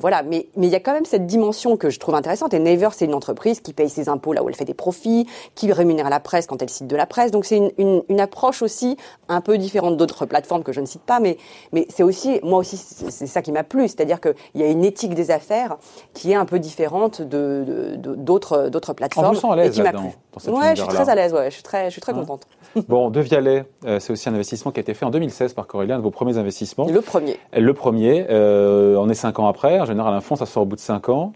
voilà. 0.00 0.22
Mais 0.22 0.48
mais 0.56 0.66
il 0.66 0.72
y 0.72 0.76
a 0.76 0.80
quand 0.80 0.92
même 0.92 1.04
cette 1.04 1.26
dimension 1.26 1.76
que 1.76 1.90
je 1.90 1.98
trouve 1.98 2.14
intéressante. 2.14 2.54
Et 2.54 2.58
Never, 2.58 2.88
c'est 2.92 3.04
une 3.04 3.14
entreprise 3.14 3.60
qui 3.60 3.72
paye 3.72 3.88
ses 3.88 4.08
impôts 4.08 4.32
là 4.32 4.42
où 4.42 4.48
elle 4.48 4.56
fait 4.56 4.64
des 4.64 4.74
profits, 4.74 5.26
qui 5.54 5.72
rémunère 5.72 6.10
la 6.10 6.20
presse 6.20 6.46
quand 6.46 6.60
elle 6.62 6.70
cite 6.70 6.88
de 6.88 6.96
la 6.96 7.06
presse. 7.06 7.30
Donc 7.30 7.44
c'est 7.44 7.56
une, 7.56 7.70
une, 7.78 8.02
une, 8.08 8.20
approche 8.20 8.62
aussi 8.62 8.96
un 9.28 9.40
peu 9.40 9.58
différente 9.58 9.96
d'autres 9.96 10.26
plateformes 10.26 10.62
que 10.62 10.72
je 10.72 10.80
ne 10.80 10.86
cite 10.86 11.02
pas, 11.02 11.20
mais 11.20 11.36
mais 11.72 11.86
c'est 11.88 12.02
aussi 12.02 12.40
moi 12.42 12.58
aussi 12.58 12.76
c'est 12.76 13.26
ça 13.26 13.42
qui 13.42 13.52
m'a 13.52 13.64
plu, 13.64 13.82
c'est-à-dire 13.88 14.20
que 14.20 14.34
il 14.56 14.62
y 14.62 14.64
a 14.64 14.68
une 14.68 14.84
éthique 14.84 15.14
des 15.14 15.30
affaires 15.30 15.76
qui 16.14 16.32
est 16.32 16.34
un 16.34 16.46
peu 16.46 16.58
différente 16.58 17.20
de, 17.20 17.94
d'autres, 17.98 18.70
d'autres 18.70 18.94
plateformes. 18.94 19.26
On 19.26 19.32
vous 19.32 19.40
sent 19.40 19.50
à 19.50 19.56
l'aise 19.56 19.78
là-dedans 19.78 20.12
Ouais, 20.48 20.74
je 20.74 20.82
suis 20.82 20.88
très 20.88 21.08
à 21.08 21.14
l'aise, 21.14 21.32
ouais, 21.34 21.50
je 21.50 21.54
suis 21.54 21.62
très, 21.62 21.86
je 21.86 21.90
suis 21.90 22.00
très 22.00 22.12
hein 22.12 22.20
contente. 22.20 22.46
Bon, 22.88 23.10
De 23.10 23.20
Vialet, 23.20 23.64
euh, 23.86 23.98
c'est 24.00 24.12
aussi 24.12 24.28
un 24.28 24.34
investissement 24.34 24.72
qui 24.72 24.80
a 24.80 24.82
été 24.82 24.94
fait 24.94 25.04
en 25.04 25.10
2016 25.10 25.52
par 25.54 25.66
Corélia, 25.66 25.94
un 25.94 25.98
de 25.98 26.02
vos 26.02 26.10
premiers 26.10 26.38
investissements. 26.38 26.86
Le 26.88 27.00
premier. 27.00 27.38
Le 27.54 27.72
premier, 27.74 28.26
euh, 28.30 28.96
on 28.98 29.08
est 29.08 29.14
cinq 29.14 29.38
ans 29.38 29.46
après. 29.46 29.78
En 29.80 29.84
général, 29.84 30.12
un 30.14 30.20
fonds, 30.20 30.36
ça 30.36 30.46
sort 30.46 30.62
au 30.62 30.66
bout 30.66 30.76
de 30.76 30.80
cinq 30.80 31.08
ans 31.08 31.32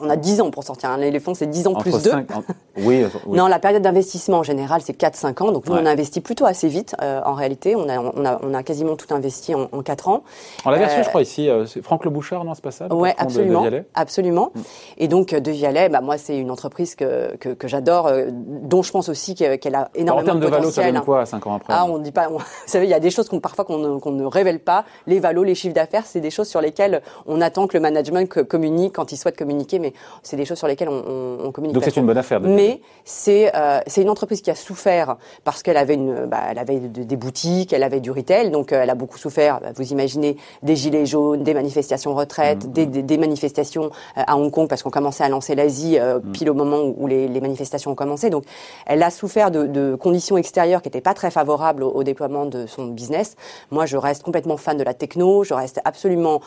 on 0.00 0.10
a 0.10 0.16
10 0.16 0.40
ans 0.40 0.50
pour 0.50 0.64
sortir 0.64 0.90
un 0.90 1.00
éléphant, 1.00 1.34
c'est 1.34 1.46
10 1.46 1.66
ans 1.68 1.74
plus 1.74 2.02
2. 2.02 2.10
Oui, 2.76 3.04
Non, 3.26 3.46
la 3.46 3.58
période 3.58 3.82
d'investissement 3.82 4.38
en 4.38 4.42
général, 4.42 4.80
c'est 4.82 4.98
4-5 4.98 5.42
ans. 5.42 5.52
Donc 5.52 5.66
nous, 5.66 5.74
on 5.74 5.86
a 5.86 5.90
investi 5.90 6.20
plutôt 6.20 6.46
assez 6.46 6.68
vite. 6.68 6.96
Euh, 7.02 7.20
en 7.24 7.34
réalité, 7.34 7.76
on 7.76 7.88
a, 7.88 7.98
on, 7.98 8.24
a, 8.24 8.38
on 8.42 8.54
a 8.54 8.62
quasiment 8.62 8.96
tout 8.96 9.12
investi 9.14 9.54
en, 9.54 9.68
en 9.72 9.82
4 9.82 10.08
ans. 10.08 10.22
En 10.64 10.70
la 10.70 10.78
version, 10.78 11.00
euh, 11.00 11.02
je 11.02 11.08
crois, 11.08 11.22
ici, 11.22 11.48
euh, 11.48 11.66
c'est 11.66 11.82
Franck 11.82 12.04
Le 12.04 12.10
Bouchard, 12.10 12.44
non, 12.44 12.54
c'est 12.54 12.64
pas 12.64 12.70
ça 12.70 12.86
Oui, 12.90 13.10
absolument. 13.18 13.64
absolument. 13.94 14.52
Mm. 14.54 14.60
Et 14.98 15.08
donc, 15.08 15.34
De 15.34 15.50
Vialet, 15.50 15.88
bah, 15.88 16.00
moi, 16.00 16.18
c'est 16.18 16.36
une 16.36 16.50
entreprise 16.50 16.94
que, 16.94 17.36
que, 17.36 17.50
que 17.50 17.68
j'adore, 17.68 18.10
dont 18.30 18.82
je 18.82 18.90
pense 18.90 19.08
aussi 19.08 19.34
qu'elle 19.34 19.74
a 19.74 19.90
énormément 19.94 20.34
de 20.34 20.40
potentiel. 20.40 20.40
En 20.40 20.40
termes 20.40 20.40
de, 20.40 20.46
valo, 20.46 20.70
ça 20.70 20.90
donne 20.90 21.00
quoi 21.02 21.26
5 21.26 21.46
ans 21.46 21.54
après 21.56 21.74
Ah, 21.76 21.84
on 21.86 21.98
dit 21.98 22.12
pas. 22.12 22.28
vous 22.30 22.40
savez, 22.66 22.86
il 22.86 22.90
y 22.90 22.94
a 22.94 23.00
des 23.00 23.10
choses 23.10 23.28
qu'on 23.28 23.40
parfois 23.40 23.64
qu'on 23.64 23.78
ne, 23.78 24.10
ne, 24.10 24.24
révèle 24.24 24.60
pas. 24.60 24.84
Les 25.06 25.20
valos, 25.20 25.44
les 25.44 25.54
chiffres 25.54 25.74
d'affaires, 25.74 26.04
c'est 26.06 26.20
des 26.20 26.30
choses 26.30 26.48
sur 26.48 26.60
lesquelles 26.60 27.02
on 27.26 27.40
attend 27.40 27.66
que 27.66 27.76
le 27.76 27.80
management 27.80 28.28
communique 28.44 28.94
quand 28.94 29.12
il 29.12 29.16
souhaite 29.16 29.36
communiquer, 29.36 29.78
mais 29.78 29.92
c'est 30.22 30.36
des 30.36 30.44
choses 30.44 30.58
sur 30.58 30.68
lesquelles 30.68 30.88
on, 30.88 31.38
on, 31.44 31.52
communique. 31.52 31.74
Donc 31.74 31.84
c'est 31.84 31.96
une 31.96 32.06
bonne 32.06 32.18
affaire. 32.18 32.40
Mais 32.40 32.61
c'est 33.04 33.52
euh, 33.54 33.80
c'est 33.86 34.02
une 34.02 34.10
entreprise 34.10 34.42
qui 34.42 34.50
a 34.50 34.54
souffert 34.54 35.16
parce 35.44 35.62
qu'elle 35.62 35.76
avait 35.76 35.94
une 35.94 36.26
bah, 36.26 36.40
elle 36.50 36.58
avait 36.58 36.78
des 36.78 37.16
boutiques, 37.16 37.72
elle 37.72 37.82
avait 37.82 38.00
du 38.00 38.10
retail, 38.10 38.50
donc 38.50 38.72
euh, 38.72 38.82
elle 38.82 38.90
a 38.90 38.94
beaucoup 38.94 39.18
souffert. 39.18 39.60
Bah, 39.60 39.70
vous 39.74 39.92
imaginez 39.92 40.36
des 40.62 40.76
gilets 40.76 41.06
jaunes, 41.06 41.42
des 41.42 41.54
manifestations 41.54 42.14
retraite, 42.14 42.64
mmh. 42.64 42.72
des, 42.72 42.86
des, 42.86 43.02
des, 43.02 43.18
manifestations 43.18 43.86
euh, 44.16 44.22
à 44.26 44.36
Hong 44.36 44.50
Kong 44.50 44.68
parce 44.68 44.82
qu'on 44.82 44.90
commençait 44.90 45.24
à 45.24 45.28
lancer 45.28 45.54
l'Asie 45.54 45.98
mmh. 45.98 46.32
pile 46.32 46.50
au 46.50 46.54
moment 46.54 46.80
où 46.96 47.06
les, 47.06 47.28
les, 47.28 47.40
manifestations 47.40 47.90
ont 47.90 47.96
commencé. 47.96 48.30
Donc 48.30 48.44
elle 48.86 49.02
a 49.02 49.10
souffert 49.10 49.50
de, 49.50 49.66
de 49.66 49.96
conditions 49.96 50.36
extérieures 50.36 50.82
qui 50.82 50.88
n'étaient 50.88 51.00
pas 51.00 51.14
très 51.14 51.30
favorables 51.30 51.82
au, 51.82 51.90
au, 51.90 52.04
déploiement 52.04 52.46
de 52.46 52.66
son 52.66 52.86
business. 52.86 53.36
Moi, 53.70 53.86
je 53.86 53.96
reste 53.96 54.22
complètement 54.22 54.56
fan 54.56 54.76
de 54.76 54.84
la 54.84 54.94
techno. 54.94 55.44
Je 55.44 55.54
reste 55.54 55.80
absolument 55.84 56.40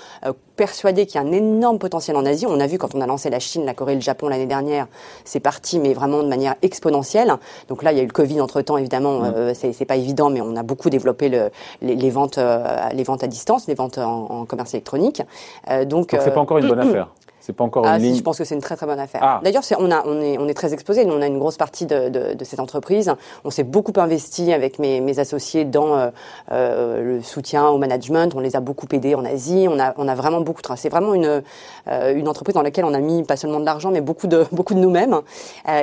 persuadée 0.55 1.05
qu'il 1.05 1.21
y 1.21 1.23
a 1.23 1.27
un 1.27 1.31
énorme 1.31 1.79
potentiel 1.79 2.15
en 2.17 2.25
Asie. 2.25 2.45
On 2.47 2.59
a 2.59 2.67
vu 2.67 2.77
quand 2.77 2.95
on 2.95 3.01
a 3.01 3.07
lancé 3.07 3.29
la 3.29 3.39
Chine, 3.39 3.65
la 3.65 3.73
Corée, 3.73 3.95
le 3.95 4.01
Japon 4.01 4.27
l'année 4.27 4.45
dernière, 4.45 4.87
c'est 5.23 5.39
parti, 5.39 5.79
mais 5.79 5.93
vraiment 5.93 6.04
de 6.07 6.27
manière 6.27 6.55
exponentielle. 6.61 7.33
Donc 7.69 7.83
là, 7.83 7.91
il 7.91 7.97
y 7.97 7.99
a 7.99 8.03
eu 8.03 8.07
le 8.07 8.11
Covid 8.11 8.41
entre 8.41 8.61
temps, 8.61 8.77
évidemment, 8.77 9.21
euh, 9.23 9.53
c'est 9.53 9.85
pas 9.85 9.95
évident, 9.95 10.29
mais 10.29 10.41
on 10.41 10.55
a 10.55 10.63
beaucoup 10.63 10.89
développé 10.89 11.29
le, 11.29 11.49
les, 11.81 11.95
les, 11.95 12.09
ventes, 12.09 12.37
euh, 12.37 12.63
les 12.93 13.03
ventes 13.03 13.23
à 13.23 13.27
distance, 13.27 13.67
les 13.67 13.75
ventes 13.75 13.97
en, 13.97 14.31
en 14.31 14.45
commerce 14.45 14.73
électronique. 14.73 15.21
Euh, 15.69 15.85
donc, 15.85 16.11
donc 16.11 16.21
c'est 16.23 16.33
pas 16.33 16.41
encore 16.41 16.57
une 16.57 16.67
bonne 16.67 16.79
affaire. 16.87 17.09
C'est 17.45 17.53
pas 17.53 17.63
encore 17.63 17.85
ah, 17.85 17.99
une 17.99 18.03
si, 18.03 18.17
je 18.17 18.23
pense 18.23 18.39
que 18.39 18.43
c'est 18.43 18.55
une 18.55 18.61
très 18.61 18.75
très 18.75 18.87
bonne 18.87 18.99
affaire. 18.99 19.21
Ah. 19.23 19.39
D'ailleurs, 19.43 19.61
on, 19.77 19.91
a, 19.91 20.03
on, 20.07 20.19
est, 20.19 20.39
on 20.39 20.47
est 20.47 20.55
très 20.55 20.73
exposé. 20.73 21.05
Nous, 21.05 21.13
on 21.13 21.21
a 21.21 21.27
une 21.27 21.37
grosse 21.37 21.57
partie 21.57 21.85
de, 21.85 22.09
de, 22.09 22.33
de 22.33 22.43
cette 22.43 22.59
entreprise. 22.59 23.13
On 23.43 23.51
s'est 23.51 23.63
beaucoup 23.63 23.93
investi 23.97 24.51
avec 24.51 24.79
mes, 24.79 24.99
mes 24.99 25.19
associés 25.19 25.63
dans 25.63 25.95
euh, 25.95 26.09
euh, 26.51 27.17
le 27.17 27.21
soutien 27.21 27.67
au 27.67 27.77
management. 27.77 28.33
On 28.35 28.39
les 28.39 28.55
a 28.55 28.61
beaucoup 28.61 28.87
aidés 28.91 29.13
en 29.13 29.23
Asie. 29.23 29.67
On 29.69 29.79
a, 29.79 29.93
on 29.97 30.07
a 30.07 30.15
vraiment 30.15 30.41
beaucoup. 30.41 30.61
C'est 30.75 30.89
vraiment 30.89 31.13
une, 31.13 31.43
euh, 31.87 32.15
une 32.15 32.27
entreprise 32.27 32.55
dans 32.55 32.63
laquelle 32.63 32.85
on 32.85 32.95
a 32.95 32.99
mis 32.99 33.21
pas 33.21 33.37
seulement 33.37 33.59
de 33.59 33.65
l'argent, 33.65 33.91
mais 33.91 34.01
beaucoup 34.01 34.25
de, 34.25 34.43
beaucoup 34.51 34.73
de 34.73 34.79
nous-mêmes. 34.79 35.21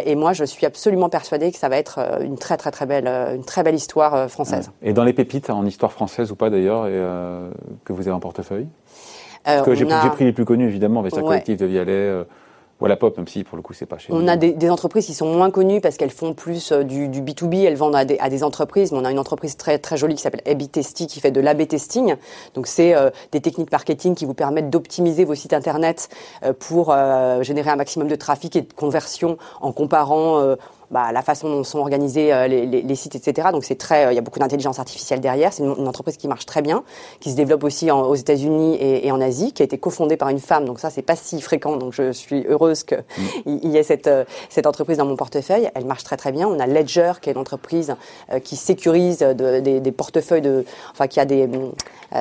Et 0.04 0.16
moi, 0.16 0.33
je 0.33 0.45
suis 0.45 0.66
absolument 0.66 1.11
persuadée 1.11 1.52
que 1.52 1.59
ça 1.59 1.69
va 1.69 1.76
être 1.76 2.00
une 2.23 2.38
très 2.38 2.57
très 2.57 2.73
très 2.73 2.87
belle, 2.87 3.07
une 3.07 3.45
très 3.45 3.62
belle 3.62 3.76
histoire 3.76 4.28
française. 4.28 4.73
Et 4.83 4.92
dans 4.92 5.04
les 5.04 5.12
pépites 5.12 5.49
en 5.49 5.64
histoire 5.64 5.92
française 5.92 6.33
ou 6.33 6.35
pas 6.35 6.50
d'ailleurs, 6.50 6.87
que 7.85 7.92
vous 7.92 8.02
avez 8.02 8.12
en 8.12 8.21
portefeuille? 8.21 8.66
Parce 9.45 9.63
que 9.63 9.75
j'ai 9.75 9.85
pris 9.85 10.25
les 10.25 10.33
plus 10.33 10.45
connus, 10.45 10.69
évidemment, 10.69 11.01
avec 11.01 11.15
la 11.15 11.23
collective 11.23 11.59
de 11.59 11.67
Vialet, 11.67 11.93
euh, 11.93 12.25
Wallapop, 12.83 13.17
même 13.17 13.29
si 13.29 13.45
pour 13.45 13.57
le 13.57 13.63
coup, 13.63 13.73
c'est 13.73 13.87
pas 13.87 13.97
chez 13.99 14.13
On 14.13 14.27
a 14.27 14.37
des, 14.37 14.53
des, 14.53 14.69
entreprises 14.69 15.07
qui 15.07 15.15
sont 15.15 15.33
moins 15.33 15.53
connues 15.53 15.81
parce 15.81 15.97
qu'elles 15.97 16.11
font 16.11 16.35
plus 16.35 16.73
euh, 16.73 16.83
du, 16.83 17.09
du, 17.09 17.23
B2B, 17.23 17.65
elles 17.65 17.77
vendent 17.77 17.95
à 17.95 18.05
des, 18.05 18.19
à 18.19 18.29
des, 18.29 18.43
entreprises. 18.43 18.91
Mais 18.91 18.99
on 18.99 19.05
a 19.05 19.11
une 19.13 19.21
entreprise 19.21 19.57
très, 19.57 19.79
très 19.79 19.97
jolie 19.97 20.17
qui 20.17 20.23
s'appelle 20.23 20.43
AB 20.47 20.71
Testy 20.71 21.07
qui 21.07 21.21
fait 21.21 21.31
de 21.31 21.41
l'AB 21.41 21.69
testing. 21.69 22.17
Donc, 22.55 22.67
c'est 22.67 22.95
euh, 22.95 23.11
des 23.31 23.41
techniques 23.41 23.71
marketing 23.71 24.17
qui 24.17 24.25
vous 24.25 24.35
permettent 24.35 24.69
d'optimiser 24.69 25.25
vos 25.25 25.37
sites 25.37 25.53
internet 25.53 26.09
euh, 26.45 26.53
pour 26.53 26.93
générer 27.43 27.71
un 27.71 27.77
maximum 27.77 28.09
de 28.09 28.17
trafic 28.17 28.57
et 28.57 28.63
de 28.63 28.73
conversion 28.73 29.39
en 29.61 29.73
comparant 29.73 30.57
bah, 30.93 31.11
la 31.11 31.23
façon 31.23 31.49
dont 31.49 31.65
sont 31.65 31.79
organisés 31.79 32.33
euh, 32.33 32.47
les, 32.47 32.67
les, 32.67 32.83
les, 32.83 32.95
sites, 32.95 33.15
etc. 33.15 33.49
Donc 33.51 33.65
c'est 33.65 33.77
très, 33.77 34.13
il 34.13 34.15
y 34.15 34.19
a 34.19 34.21
beaucoup 34.21 34.39
d'intelligence 34.39 34.79
artificielle 34.79 35.21
derrière. 35.21 35.53
C'est 35.53 35.65
une, 35.65 35.89
entreprise 35.89 36.17
qui 36.17 36.29
marche 36.29 36.47
très 36.47 36.63
bien, 36.63 36.85
qui 37.19 37.31
se 37.31 37.37
développe 37.37 37.65
aussi 37.65 37.91
en, 37.91 38.03
aux 38.03 38.15
États-Unis 38.15 38.77
et, 38.77 39.07
et, 39.07 39.11
en 39.11 39.21
Asie, 39.21 39.53
qui 39.53 39.63
a 39.63 39.65
été 39.65 39.79
cofondée 39.79 40.17
par 40.17 40.29
une 40.29 40.39
femme. 40.39 40.67
Donc 40.67 40.79
ça, 40.79 40.91
c'est 40.91 41.03
pas 41.03 41.17
si 41.17 41.41
fréquent. 41.41 41.77
Donc 41.77 41.95
je 41.95 42.13
suis 42.13 42.45
heureuse 42.47 42.85
qu'il 42.85 42.99
mm. 42.99 43.59
il 43.63 43.71
y 43.71 43.79
ait 43.79 43.83
cette, 43.83 44.11
cette 44.51 44.67
entreprise 44.67 44.99
dans 44.99 45.07
mon 45.07 45.17
portefeuille. 45.17 45.71
Elle 45.75 45.87
marche 45.87 46.05
très 46.05 46.17
très 46.17 46.31
bien. 46.31 46.47
On 46.47 46.61
a 46.61 46.67
Ledger, 46.67 47.13
qui 47.23 47.31
est 47.31 47.33
une 47.33 47.39
entreprise 47.39 47.97
qui 48.45 48.57
sécurise 48.57 49.19
de, 49.19 49.61
des, 49.61 49.81
des, 49.81 49.93
portefeuilles 49.93 50.43
de, 50.43 50.65
enfin 50.93 51.07
qui 51.07 51.21
a 51.21 51.25
des, 51.25 51.49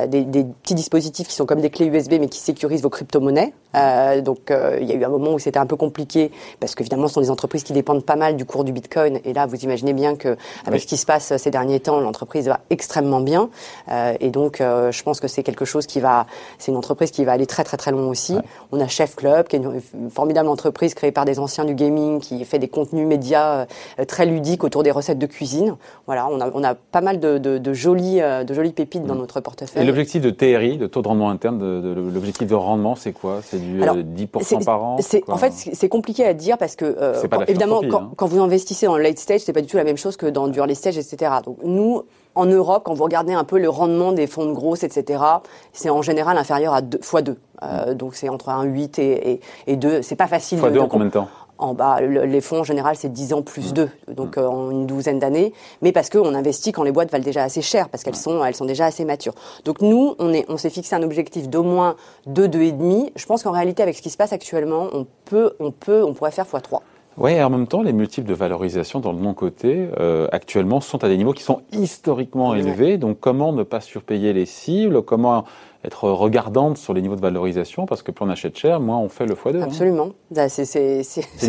des, 0.08 0.24
des, 0.24 0.44
petits 0.44 0.75
dispositifs 0.75 1.28
qui 1.28 1.36
sont 1.36 1.46
comme 1.46 1.62
des 1.62 1.70
clés 1.70 1.88
USB, 1.88 2.13
mais 2.20 2.28
qui 2.28 2.40
sécurisent 2.40 2.82
vos 2.82 2.90
crypto-monnaies. 2.90 3.54
Euh, 3.75 4.22
donc 4.22 4.51
euh, 4.51 4.78
il 4.82 4.88
y 4.88 4.92
a 4.92 4.96
eu 4.96 5.04
un 5.04 5.10
moment 5.10 5.34
où 5.34 5.40
c'était 5.40 5.60
un 5.60 5.66
peu 5.66 5.78
compliqué 5.78 6.32
parce 6.60 6.75
qu'évidemment 6.75 7.08
ce 7.08 7.16
sont 7.16 7.22
des 7.22 7.30
entreprises 7.30 7.63
qui 7.63 7.74
dépendent 7.74 8.04
pas 8.04 8.18
mal 8.18 8.36
du 8.36 8.46
cours 8.46 8.61
du 8.63 8.72
Bitcoin 8.72 9.20
et 9.25 9.34
là 9.34 9.46
vous 9.46 9.58
imaginez 9.58 9.94
bien 9.94 10.15
que 10.15 10.38
avec 10.65 10.82
ce 10.82 10.88
qui 10.88 10.98
se 10.98 11.06
passe 11.06 11.36
ces 11.38 11.51
derniers 11.51 11.80
temps 11.80 12.00
l'entreprise 12.00 12.48
va 12.48 12.60
extrêmement 12.70 13.22
bien 13.22 13.50
euh, 13.89 14.13
et 14.20 14.30
donc 14.30 14.62
euh, 14.62 14.91
je 14.91 15.03
pense 15.03 15.20
que 15.20 15.27
c'est 15.27 15.44
quelque 15.44 15.65
chose 15.65 15.86
qui 15.86 16.00
va 16.00 16.25
c'est 16.58 16.72
une 16.72 16.77
entreprise 16.77 17.12
qui 17.12 17.25
va 17.25 17.34
aller 17.34 17.48
très 17.48 17.63
très 17.63 17.77
très 17.77 17.91
loin 17.91 18.08
aussi. 18.08 18.38
On 18.72 18.80
a 18.80 18.88
Chef 18.88 19.15
Club 19.15 19.48
qui 19.48 19.56
est 19.56 19.60
une, 19.60 19.82
formidable 20.10 20.50
entreprise 20.50 20.94
créée 20.94 21.12
par 21.12 21.25
des 21.25 21.39
anciens 21.39 21.65
du 21.65 21.75
gaming 21.75 22.20
qui 22.20 22.44
fait 22.46 22.60
des 22.60 22.68
contenus 22.68 23.08
médias 23.08 23.65
euh, 24.00 24.06
très 24.06 24.25
ludiques 24.25 24.63
autour 24.63 24.84
des 24.84 24.91
recettes 24.91 25.20
de 25.20 25.25
cuisine. 25.25 25.75
Voilà, 26.06 26.27
on 26.30 26.39
a 26.39 26.50
on 26.53 26.63
a 26.63 26.75
pas 26.75 27.01
mal 27.01 27.20
de, 27.20 27.38
de, 27.38 27.58
de 27.58 27.74
jolies 27.74 28.20
de 28.22 28.53
jolies 28.53 28.74
pépites 28.74 29.06
dans 29.06 29.15
mm. 29.15 29.20
notre 29.20 29.39
portefeuille. 29.39 29.84
Et 29.84 29.86
l'objectif 29.86 30.22
de 30.22 30.30
TRI, 30.30 30.77
de 30.77 30.88
taux 30.88 31.01
de 31.01 31.08
rendement 31.08 31.30
interne, 31.30 31.58
de, 31.58 31.82
de 31.82 31.94
l'objectif 31.94 32.48
de 32.48 32.56
rendement, 32.56 32.96
c'est 32.96 33.13
quoi? 33.13 33.39
C'est 33.44 33.60
du 33.60 33.82
Alors, 33.82 33.98
10% 33.98 34.63
par 34.63 34.84
an? 34.84 34.98
En 35.27 35.38
fait, 35.38 35.51
c'est 35.51 35.89
compliqué 35.89 36.25
à 36.25 36.34
dire 36.34 36.58
parce 36.58 36.75
que, 36.75 36.86
euh, 36.86 37.22
évidemment, 37.48 37.82
quand, 37.89 38.01
hein. 38.01 38.12
quand, 38.15 38.27
vous 38.27 38.39
investissez 38.51 38.88
en 38.88 38.98
late 38.98 39.17
stage, 39.17 39.41
c'est 39.41 39.53
pas 39.53 39.62
du 39.62 39.67
tout 39.67 39.77
la 39.77 39.86
même 39.86 39.98
chose 39.98 40.17
que 40.17 40.25
dans 40.25 40.48
du 40.50 40.60
early 40.60 40.75
stage, 40.75 40.98
etc. 40.98 41.31
Donc, 41.46 41.58
nous, 41.63 42.03
en 42.36 42.46
Europe, 42.46 42.84
quand 42.86 42.93
vous 42.93 43.03
regardez 43.03 43.34
un 43.34 43.46
peu 43.46 43.58
le 43.58 43.70
rendement 43.70 44.12
des 44.12 44.27
fonds 44.27 44.46
de 44.46 44.51
grosse, 44.51 44.84
etc., 44.84 45.24
c'est 45.72 45.89
en 45.89 46.01
général 46.01 46.38
inférieur 46.38 46.74
à 46.74 46.81
2 46.81 47.00
fois 47.01 47.22
2. 47.22 47.38
Euh, 47.63 47.93
donc, 47.93 48.15
c'est 48.15 48.27
entre 48.27 48.50
1,8 48.50 49.00
et, 49.00 49.31
et, 49.31 49.41
et 49.67 49.75
2. 49.77 50.01
C'est 50.01 50.17
pas 50.17 50.27
facile. 50.27 50.60
Fois 50.60 50.70
2 50.70 50.79
en 50.79 50.88
combien 50.88 51.08
de 51.08 51.12
temps? 51.12 51.29
En 51.58 51.75
bas, 51.75 52.01
les 52.01 52.41
fonds 52.41 52.62
en 52.62 52.63
général 52.63 52.96
c'est 52.96 53.13
10 53.13 53.34
ans 53.34 53.43
plus 53.43 53.72
2, 53.72 53.88
donc 54.08 54.39
euh, 54.39 54.48
en 54.48 54.72
une 54.72 54.88
douzaine 54.88 55.20
d'années, 55.20 55.53
mais 55.84 55.91
parce 55.91 56.10
qu'on 56.10 56.34
investit 56.34 56.72
quand 56.72 56.81
les 56.81 56.91
boîtes 56.91 57.12
valent 57.12 57.24
déjà 57.24 57.43
assez 57.43 57.62
cher, 57.62 57.88
parce 57.89 58.03
qu'elles 58.03 58.15
sont, 58.15 58.43
elles 58.43 58.55
sont 58.55 58.65
déjà 58.65 58.86
assez 58.86 59.05
matures. 59.05 59.36
Donc 59.63 59.79
nous, 59.79 60.15
on 60.17 60.34
est, 60.34 60.43
on 60.50 60.58
s'est 60.58 60.72
fixé 60.72 60.96
un 60.96 61.03
objectif 61.03 61.50
d'au 61.50 61.62
moins 61.62 61.98
2, 62.25 62.48
2,5. 62.48 63.12
Je 63.15 63.25
pense 63.27 63.43
qu'en 63.43 63.51
réalité, 63.51 63.84
avec 63.84 63.96
ce 63.96 64.01
qui 64.01 64.10
se 64.10 64.17
passe 64.17 64.34
actuellement, 64.34 64.88
on 64.91 65.05
peut, 65.25 65.53
on 65.60 65.70
peut, 65.70 66.03
on 66.03 66.15
pourrait 66.15 66.31
faire 66.31 66.48
x3. 66.48 66.79
Oui, 67.18 67.34
et 67.34 67.44
en 67.44 67.50
même 67.50 67.68
temps, 67.68 67.82
les 67.82 67.94
multiples 67.94 68.27
de 68.27 68.34
valorisation 68.34 69.00
dans 69.00 69.12
le 69.12 69.20
non-côté, 69.20 69.89
euh, 70.00 70.27
actuellement, 70.32 70.80
sont 70.80 71.03
à 71.03 71.10
des 71.10 71.18
niveaux 71.18 71.34
qui 71.34 71.44
sont 71.44 71.62
historiquement 71.74 72.56
élevés. 72.56 72.98
Donc, 72.98 73.20
comment 73.20 73.51
ne 73.51 73.63
pas 73.63 73.82
surpayer 73.82 74.32
les 74.34 74.46
cibles? 74.46 75.01
Comment 75.01 75.44
être 75.84 76.10
regardante 76.10 76.77
sur 76.77 76.94
les 76.94 77.01
niveaux 77.01 77.15
de 77.15 77.22
valorisation? 77.22 77.86
Parce 77.86 78.01
que 78.01 78.12
plus 78.12 78.24
on 78.24 78.30
achète 78.30 78.58
cher, 78.58 78.80
moins 78.80 78.98
on 78.98 79.10
fait 79.10 79.25
le 79.25 79.34
x2. 79.34 79.58
Hein. 79.58 79.63
Absolument. 79.63 80.10
Bah, 80.30 80.48
c'est 80.48 80.65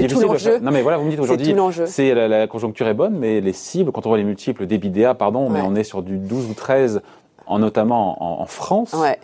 tout 0.08 0.20
l'enjeu. 0.20 0.58
Non 0.58 0.72
mais 0.72 0.82
voilà, 0.82 0.98
vous 0.98 1.04
me 1.04 1.10
dites 1.10 1.20
aujourd'hui, 1.20 1.54
c'est 1.86 2.14
la, 2.14 2.28
la, 2.28 2.46
conjoncture 2.46 2.88
est 2.88 2.94
bonne, 2.94 3.16
mais 3.16 3.40
les 3.40 3.52
cibles, 3.52 3.92
quand 3.92 4.06
on 4.06 4.08
voit 4.08 4.18
les 4.18 4.24
multiples 4.24 4.66
d'EBITDA, 4.66 5.14
pardon, 5.14 5.48
mais 5.48 5.60
on 5.60 5.74
est 5.74 5.84
sur 5.84 6.02
du 6.02 6.18
12 6.18 6.50
ou 6.50 6.54
13, 6.54 7.02
en, 7.46 7.58
notamment 7.58 8.22
en, 8.22 8.42
en 8.42 8.46
France. 8.46 8.94
Ouais. 8.94 9.18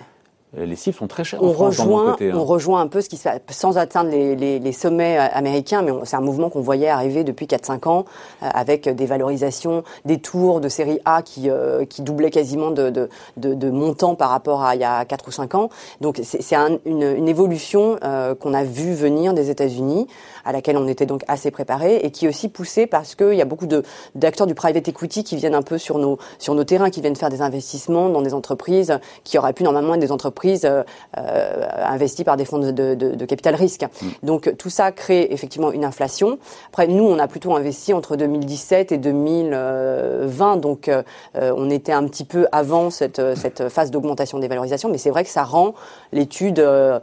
Euh, 0.57 0.65
les 0.65 0.77
cibles 0.77 0.97
sont 0.97 1.07
très 1.09 1.25
chères. 1.25 1.43
On, 1.43 1.53
rejoint, 1.53 2.13
côté, 2.13 2.31
hein. 2.31 2.35
on 2.37 2.45
rejoint 2.45 2.81
un 2.81 2.87
peu 2.87 3.03
ce 3.03 3.09
qui 3.11 3.19
se 3.19 3.29
sans 3.51 3.77
atteindre 3.77 4.11
les, 4.11 4.35
les, 4.35 4.59
les 4.59 4.73
sommets 4.73 5.19
euh, 5.19 5.27
américains, 5.33 5.83
mais 5.83 5.93
c'est 6.05 6.17
un 6.17 6.23
mouvement 6.23 6.49
qu'on 6.49 6.63
voyait 6.63 6.89
arriver 6.89 7.23
depuis 7.23 7.47
4-5 7.47 7.89
ans, 7.89 8.05
euh, 8.43 8.47
avec 8.55 8.89
des 8.89 9.05
valorisations, 9.05 9.85
des 10.07 10.19
tours 10.19 10.61
de 10.61 10.69
série 10.71 11.01
A 11.05 11.21
qui, 11.23 11.51
qui 11.91 12.03
doublaient 12.03 12.31
quasiment 12.31 12.71
de, 12.71 12.89
de, 12.89 13.09
de, 13.37 13.55
de, 13.55 13.71
montant 13.71 14.15
par 14.15 14.31
rapport 14.31 14.63
à 14.63 14.75
il 14.75 14.81
y 14.81 14.85
a 14.85 15.05
4 15.05 15.29
ou 15.29 15.33
5 15.33 15.55
ans. 15.55 15.69
Donc 16.01 16.21
c'est 16.23 16.57
un, 16.57 16.79
une, 16.87 17.03
une, 17.03 17.29
évolution 17.29 17.99
qu'on 18.41 18.55
a 18.55 18.65
vu 18.65 18.95
venir 18.95 19.35
des 19.35 19.51
États-Unis, 19.51 20.07
à 20.45 20.53
laquelle 20.53 20.77
on 20.77 20.89
était 20.89 21.07
donc 21.07 21.23
assez 21.29 21.51
préparé, 21.51 21.97
et 21.97 22.11
qui 22.11 22.27
est 22.27 22.29
aussi 22.29 22.49
poussée 22.49 22.87
parce 22.87 23.15
qu'il 23.15 23.35
y 23.35 23.43
a 23.43 23.45
beaucoup 23.45 23.67
d'acteurs 24.15 24.47
du 24.47 24.55
private 24.55 24.89
equity 24.89 25.25
qui 25.25 25.37
viennent 25.37 25.55
un 25.55 25.63
peu 25.63 25.79
sur 25.79 25.99
nos, 25.99 26.19
sur 26.39 26.55
nos 26.55 26.65
terrains, 26.65 26.91
qui 26.91 27.01
viennent 27.01 27.17
faire 27.17 27.31
des 27.31 27.43
investissements 27.43 28.09
dans 28.09 28.23
des 28.23 28.35
entreprises 28.35 28.99
qui 29.25 29.39
auraient 29.39 29.53
pu 29.53 29.65
normalement 29.65 29.95
être 29.95 30.01
des 30.01 30.13
entreprises 30.13 30.38
entreprises 30.39 30.65
euh, 30.65 30.83
euh 31.17 32.25
par 32.25 32.37
des 32.37 32.45
fonds 32.45 32.59
de, 32.59 32.71
de, 32.71 32.95
de 32.95 33.25
capital 33.25 33.55
risque. 33.55 33.83
Mm. 33.83 34.07
Donc 34.23 34.55
tout 34.57 34.71
ça 34.71 34.93
crée 34.93 35.29
effectivement 35.31 35.73
une 35.73 35.85
inflation. 35.85 36.39
Après, 36.69 36.87
nous, 36.87 37.05
on 37.05 37.19
a 37.19 37.27
plutôt 37.29 37.55
investi 37.55 37.93
entre 37.93 38.17
2017 38.17 38.93
et 38.93 38.99
2020, 38.99 40.57
donc 40.57 40.89
euh, 40.89 41.03
on 41.35 41.71
était 41.71 41.93
un 41.93 42.07
petit 42.07 42.25
peu 42.25 42.47
avant 42.53 42.91
cette, 42.91 43.21
cette 43.37 43.69
phase 43.69 43.91
d'augmentation 43.91 44.39
des 44.39 44.49
valorisations, 44.49 44.89
mais 44.89 44.99
c'est 44.99 45.11
vrai 45.11 45.25
que 45.25 45.31
ça 45.31 45.45
rend 45.45 45.75
l'étude 46.13 46.59
euh, 46.59 46.99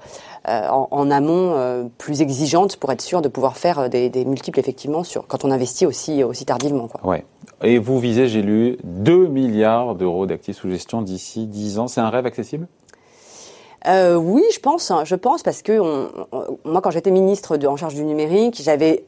en, 0.48 0.88
en, 0.92 1.12
amont 1.12 1.90
plus 1.98 2.22
exigeante 2.22 2.78
pour 2.78 2.92
être 2.92 3.02
sûr 3.02 3.22
de 3.22 3.28
pouvoir 3.28 3.58
faire 3.58 3.90
des, 3.90 4.10
des, 4.10 4.26
multiples 4.26 4.60
effectivement 4.60 5.04
sur 5.04 5.28
quand 5.28 5.44
on 5.46 5.52
investit 5.52 5.86
aussi 5.86 6.24
aussi 6.24 6.46
tardivement. 6.46 6.88
Quoi. 6.88 7.02
Ouais. 7.10 7.26
Et 7.64 7.80
vous 7.80 8.00
visez, 8.00 8.28
j'ai 8.28 8.42
lu, 8.42 8.78
2 8.84 9.28
milliards 9.28 9.96
d'euros 9.96 10.26
d'actifs 10.26 10.58
sous 10.58 10.70
gestion 10.70 11.02
d'ici 11.02 11.48
10 11.48 11.80
ans. 11.80 11.88
C'est 11.88 12.02
un 12.02 12.10
rêve 12.10 12.26
accessible? 12.26 12.68
Euh, 13.88 14.16
oui, 14.16 14.44
je 14.54 14.60
pense. 14.60 14.92
Hein, 14.92 15.04
je 15.06 15.16
pense 15.16 15.44
parce 15.44 15.62
que 15.62 15.80
moi, 16.66 16.82
quand 16.82 16.92
j'étais 16.92 17.12
ministre 17.12 17.58
en 17.68 17.78
charge 17.78 17.96
du 17.96 18.04
numérique, 18.04 18.62
j'avais 18.62 19.06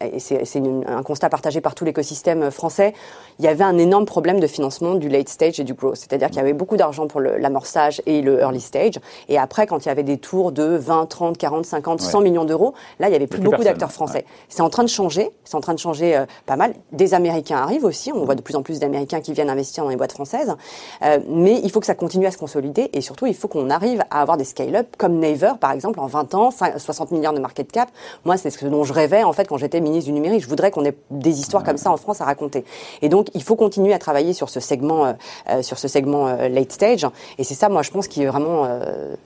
et 0.00 0.18
c'est 0.18 0.62
un 0.86 1.02
constat 1.02 1.28
partagé 1.28 1.60
par 1.60 1.74
tout 1.74 1.84
l'écosystème 1.84 2.50
français, 2.50 2.92
il 3.38 3.44
y 3.44 3.48
avait 3.48 3.64
un 3.64 3.78
énorme 3.78 4.04
problème 4.04 4.40
de 4.40 4.46
financement 4.46 4.94
du 4.94 5.08
late 5.08 5.28
stage 5.28 5.60
et 5.60 5.64
du 5.64 5.74
growth. 5.74 5.96
C'est-à-dire 5.96 6.28
qu'il 6.28 6.36
y 6.36 6.40
avait 6.40 6.52
beaucoup 6.52 6.76
d'argent 6.76 7.06
pour 7.06 7.20
l'amorçage 7.20 8.02
et 8.06 8.22
le 8.22 8.40
early 8.40 8.60
stage. 8.60 8.94
Et 9.28 9.38
après, 9.38 9.66
quand 9.66 9.84
il 9.84 9.88
y 9.88 9.90
avait 9.90 10.02
des 10.02 10.18
tours 10.18 10.52
de 10.52 10.76
20, 10.76 11.06
30, 11.06 11.38
40, 11.38 11.64
50, 11.64 12.00
100 12.00 12.20
millions 12.20 12.44
d'euros, 12.44 12.74
là, 13.00 13.08
il 13.08 13.12
y 13.12 13.16
avait 13.16 13.26
plus, 13.26 13.40
beaucoup 13.40 13.64
d'acteurs 13.64 13.92
français. 13.92 14.24
C'est 14.48 14.62
en 14.62 14.70
train 14.70 14.84
de 14.84 14.88
changer. 14.88 15.30
C'est 15.44 15.56
en 15.56 15.60
train 15.60 15.74
de 15.74 15.78
changer 15.78 16.16
euh, 16.16 16.26
pas 16.46 16.56
mal. 16.56 16.74
Des 16.92 17.14
Américains 17.14 17.58
arrivent 17.58 17.84
aussi. 17.84 18.12
On 18.12 18.24
voit 18.24 18.34
de 18.34 18.42
plus 18.42 18.56
en 18.56 18.62
plus 18.62 18.78
d'Américains 18.78 19.20
qui 19.20 19.32
viennent 19.32 19.50
investir 19.50 19.84
dans 19.84 19.90
les 19.90 19.96
boîtes 19.96 20.12
françaises. 20.12 20.54
Euh, 21.02 21.18
mais 21.28 21.60
il 21.62 21.70
faut 21.70 21.80
que 21.80 21.86
ça 21.86 21.94
continue 21.94 22.26
à 22.26 22.30
se 22.30 22.38
consolider. 22.38 22.90
Et 22.92 23.00
surtout, 23.00 23.26
il 23.26 23.34
faut 23.34 23.48
qu'on 23.48 23.70
arrive 23.70 24.02
à 24.10 24.20
avoir 24.20 24.36
des 24.36 24.44
scale-up 24.44 24.86
comme 24.98 25.18
Naver, 25.18 25.52
par 25.60 25.72
exemple, 25.72 26.00
en 26.00 26.06
20 26.06 26.34
ans, 26.34 26.50
60 26.50 27.10
milliards 27.10 27.32
de 27.34 27.40
market 27.40 27.70
cap. 27.70 27.90
Moi, 28.24 28.36
c'est 28.36 28.50
ce 28.50 28.64
dont 28.66 28.84
je 28.84 28.92
rêvais, 28.92 29.24
en 29.24 29.32
fait, 29.32 29.48
quand 29.48 29.56
j'étais 29.56 29.80
ministre 29.80 30.06
du 30.06 30.12
numérique. 30.12 30.42
Je 30.42 30.48
voudrais 30.48 30.70
qu'on 30.70 30.84
ait 30.84 30.96
des 31.10 31.40
histoires 31.40 31.64
comme 31.64 31.76
ça 31.76 31.90
en 31.90 31.96
France 31.96 32.20
à 32.20 32.24
raconter. 32.24 32.64
Et 33.02 33.08
donc, 33.08 33.23
il 33.34 33.42
faut 33.42 33.56
continuer 33.56 33.92
à 33.92 33.98
travailler 33.98 34.32
sur 34.32 34.48
ce 34.48 34.60
segment, 34.60 35.06
euh, 35.06 35.12
euh, 35.50 35.62
sur 35.62 35.78
ce 35.78 35.88
segment 35.88 36.28
euh, 36.28 36.48
late 36.48 36.72
stage. 36.72 37.06
Et 37.38 37.44
c'est 37.44 37.54
ça, 37.54 37.68
moi, 37.68 37.82
je 37.82 37.90
pense, 37.90 38.08
qui 38.08 38.22
est 38.22 38.26
vraiment 38.26 38.68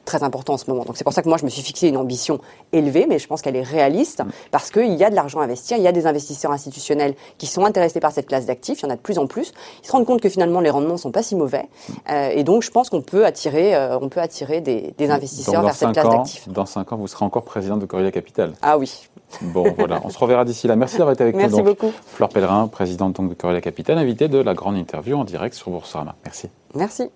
très 0.05 0.23
important 0.23 0.55
en 0.55 0.59
ce 0.59 0.71
moment. 0.71 0.85
Donc, 0.85 0.97
c'est 0.97 1.05
pour 1.05 1.13
ça 1.13 1.23
que 1.23 1.29
moi, 1.29 1.39
je 1.39 1.45
me 1.45 1.51
suis 1.51 1.63
fixé 1.63 1.89
une 1.89 1.97
ambition 1.97 2.41
élevée, 2.73 3.07
mais 3.09 3.19
je 3.19 3.27
pense 3.27 3.43
qu'elle 3.43 3.57
est 3.57 3.63
réaliste 3.63 4.23
parce 4.51 4.71
qu'il 4.71 4.95
y 4.95 5.05
a 5.05 5.11
de 5.11 5.15
l'argent 5.15 5.41
à 5.41 5.45
investir, 5.45 5.77
il 5.77 5.83
y 5.83 5.89
a 5.89 5.93
des 5.93 6.07
investisseurs 6.07 6.53
institutionnels 6.53 7.15
qui 7.39 7.47
sont 7.47 7.65
intéressés 7.65 8.01
par 8.01 8.13
cette 8.13 8.27
classe 8.27 8.47
d'actifs. 8.47 8.81
Il 8.81 8.85
y 8.85 8.87
en 8.87 8.91
a 8.91 8.97
de 8.97 9.01
plus 9.01 9.19
en 9.19 9.27
plus. 9.27 9.53
Ils 9.83 9.87
se 9.87 9.93
rendent 9.93 10.07
compte 10.07 10.21
que 10.21 10.29
finalement, 10.29 10.61
les 10.61 10.71
rendements 10.71 10.97
sont 10.97 11.11
pas 11.11 11.23
si 11.23 11.37
mauvais. 11.37 11.67
et 12.09 12.45
donc, 12.45 12.63
je 12.63 12.71
pense 12.71 12.91
qu'on 12.91 13.03
peut 13.03 13.25
attirer, 13.25 13.77
on 14.01 14.09
peut 14.09 14.21
attirer 14.21 14.61
des, 14.61 14.95
des 14.97 15.11
investisseurs 15.11 15.63
vers 15.63 15.75
cette 15.75 15.93
classe 15.93 16.09
d'actifs. 16.09 16.49
Dans 16.49 16.67
cinq 16.67 16.93
ans, 16.93 16.97
vous 16.97 17.09
serez 17.09 17.25
encore 17.25 17.45
présidente 17.45 17.81
de 17.81 17.87
Correa 17.87 18.11
Capital. 18.11 18.53
Ah 18.63 18.79
oui. 18.79 19.09
Bon, 19.43 19.75
voilà. 19.77 20.01
On 20.05 20.11
se 20.11 20.19
reverra 20.19 20.45
d'ici 20.45 20.67
là. 20.67 20.77
Merci 20.77 20.99
d'avoir 20.99 21.13
été 21.13 21.23
avec 21.23 21.35
nous. 21.35 21.43
Merci 21.43 21.63
beaucoup. 21.63 21.93
Fleur 22.07 22.29
Pellerin, 22.29 22.69
présidente 22.69 23.17
donc 23.17 23.29
de 23.29 23.35
Corée 23.35 23.61
Capitale, 23.61 23.99
invitée 23.99 24.29
de 24.29 24.39
la 24.39 24.55
grande 24.55 24.77
interview 24.77 25.17
en 25.17 25.25
direct 25.25 25.55
sur 25.55 25.71
Boursorama. 25.71 26.15
Merci. 26.25 26.49
Merci. 26.75 27.11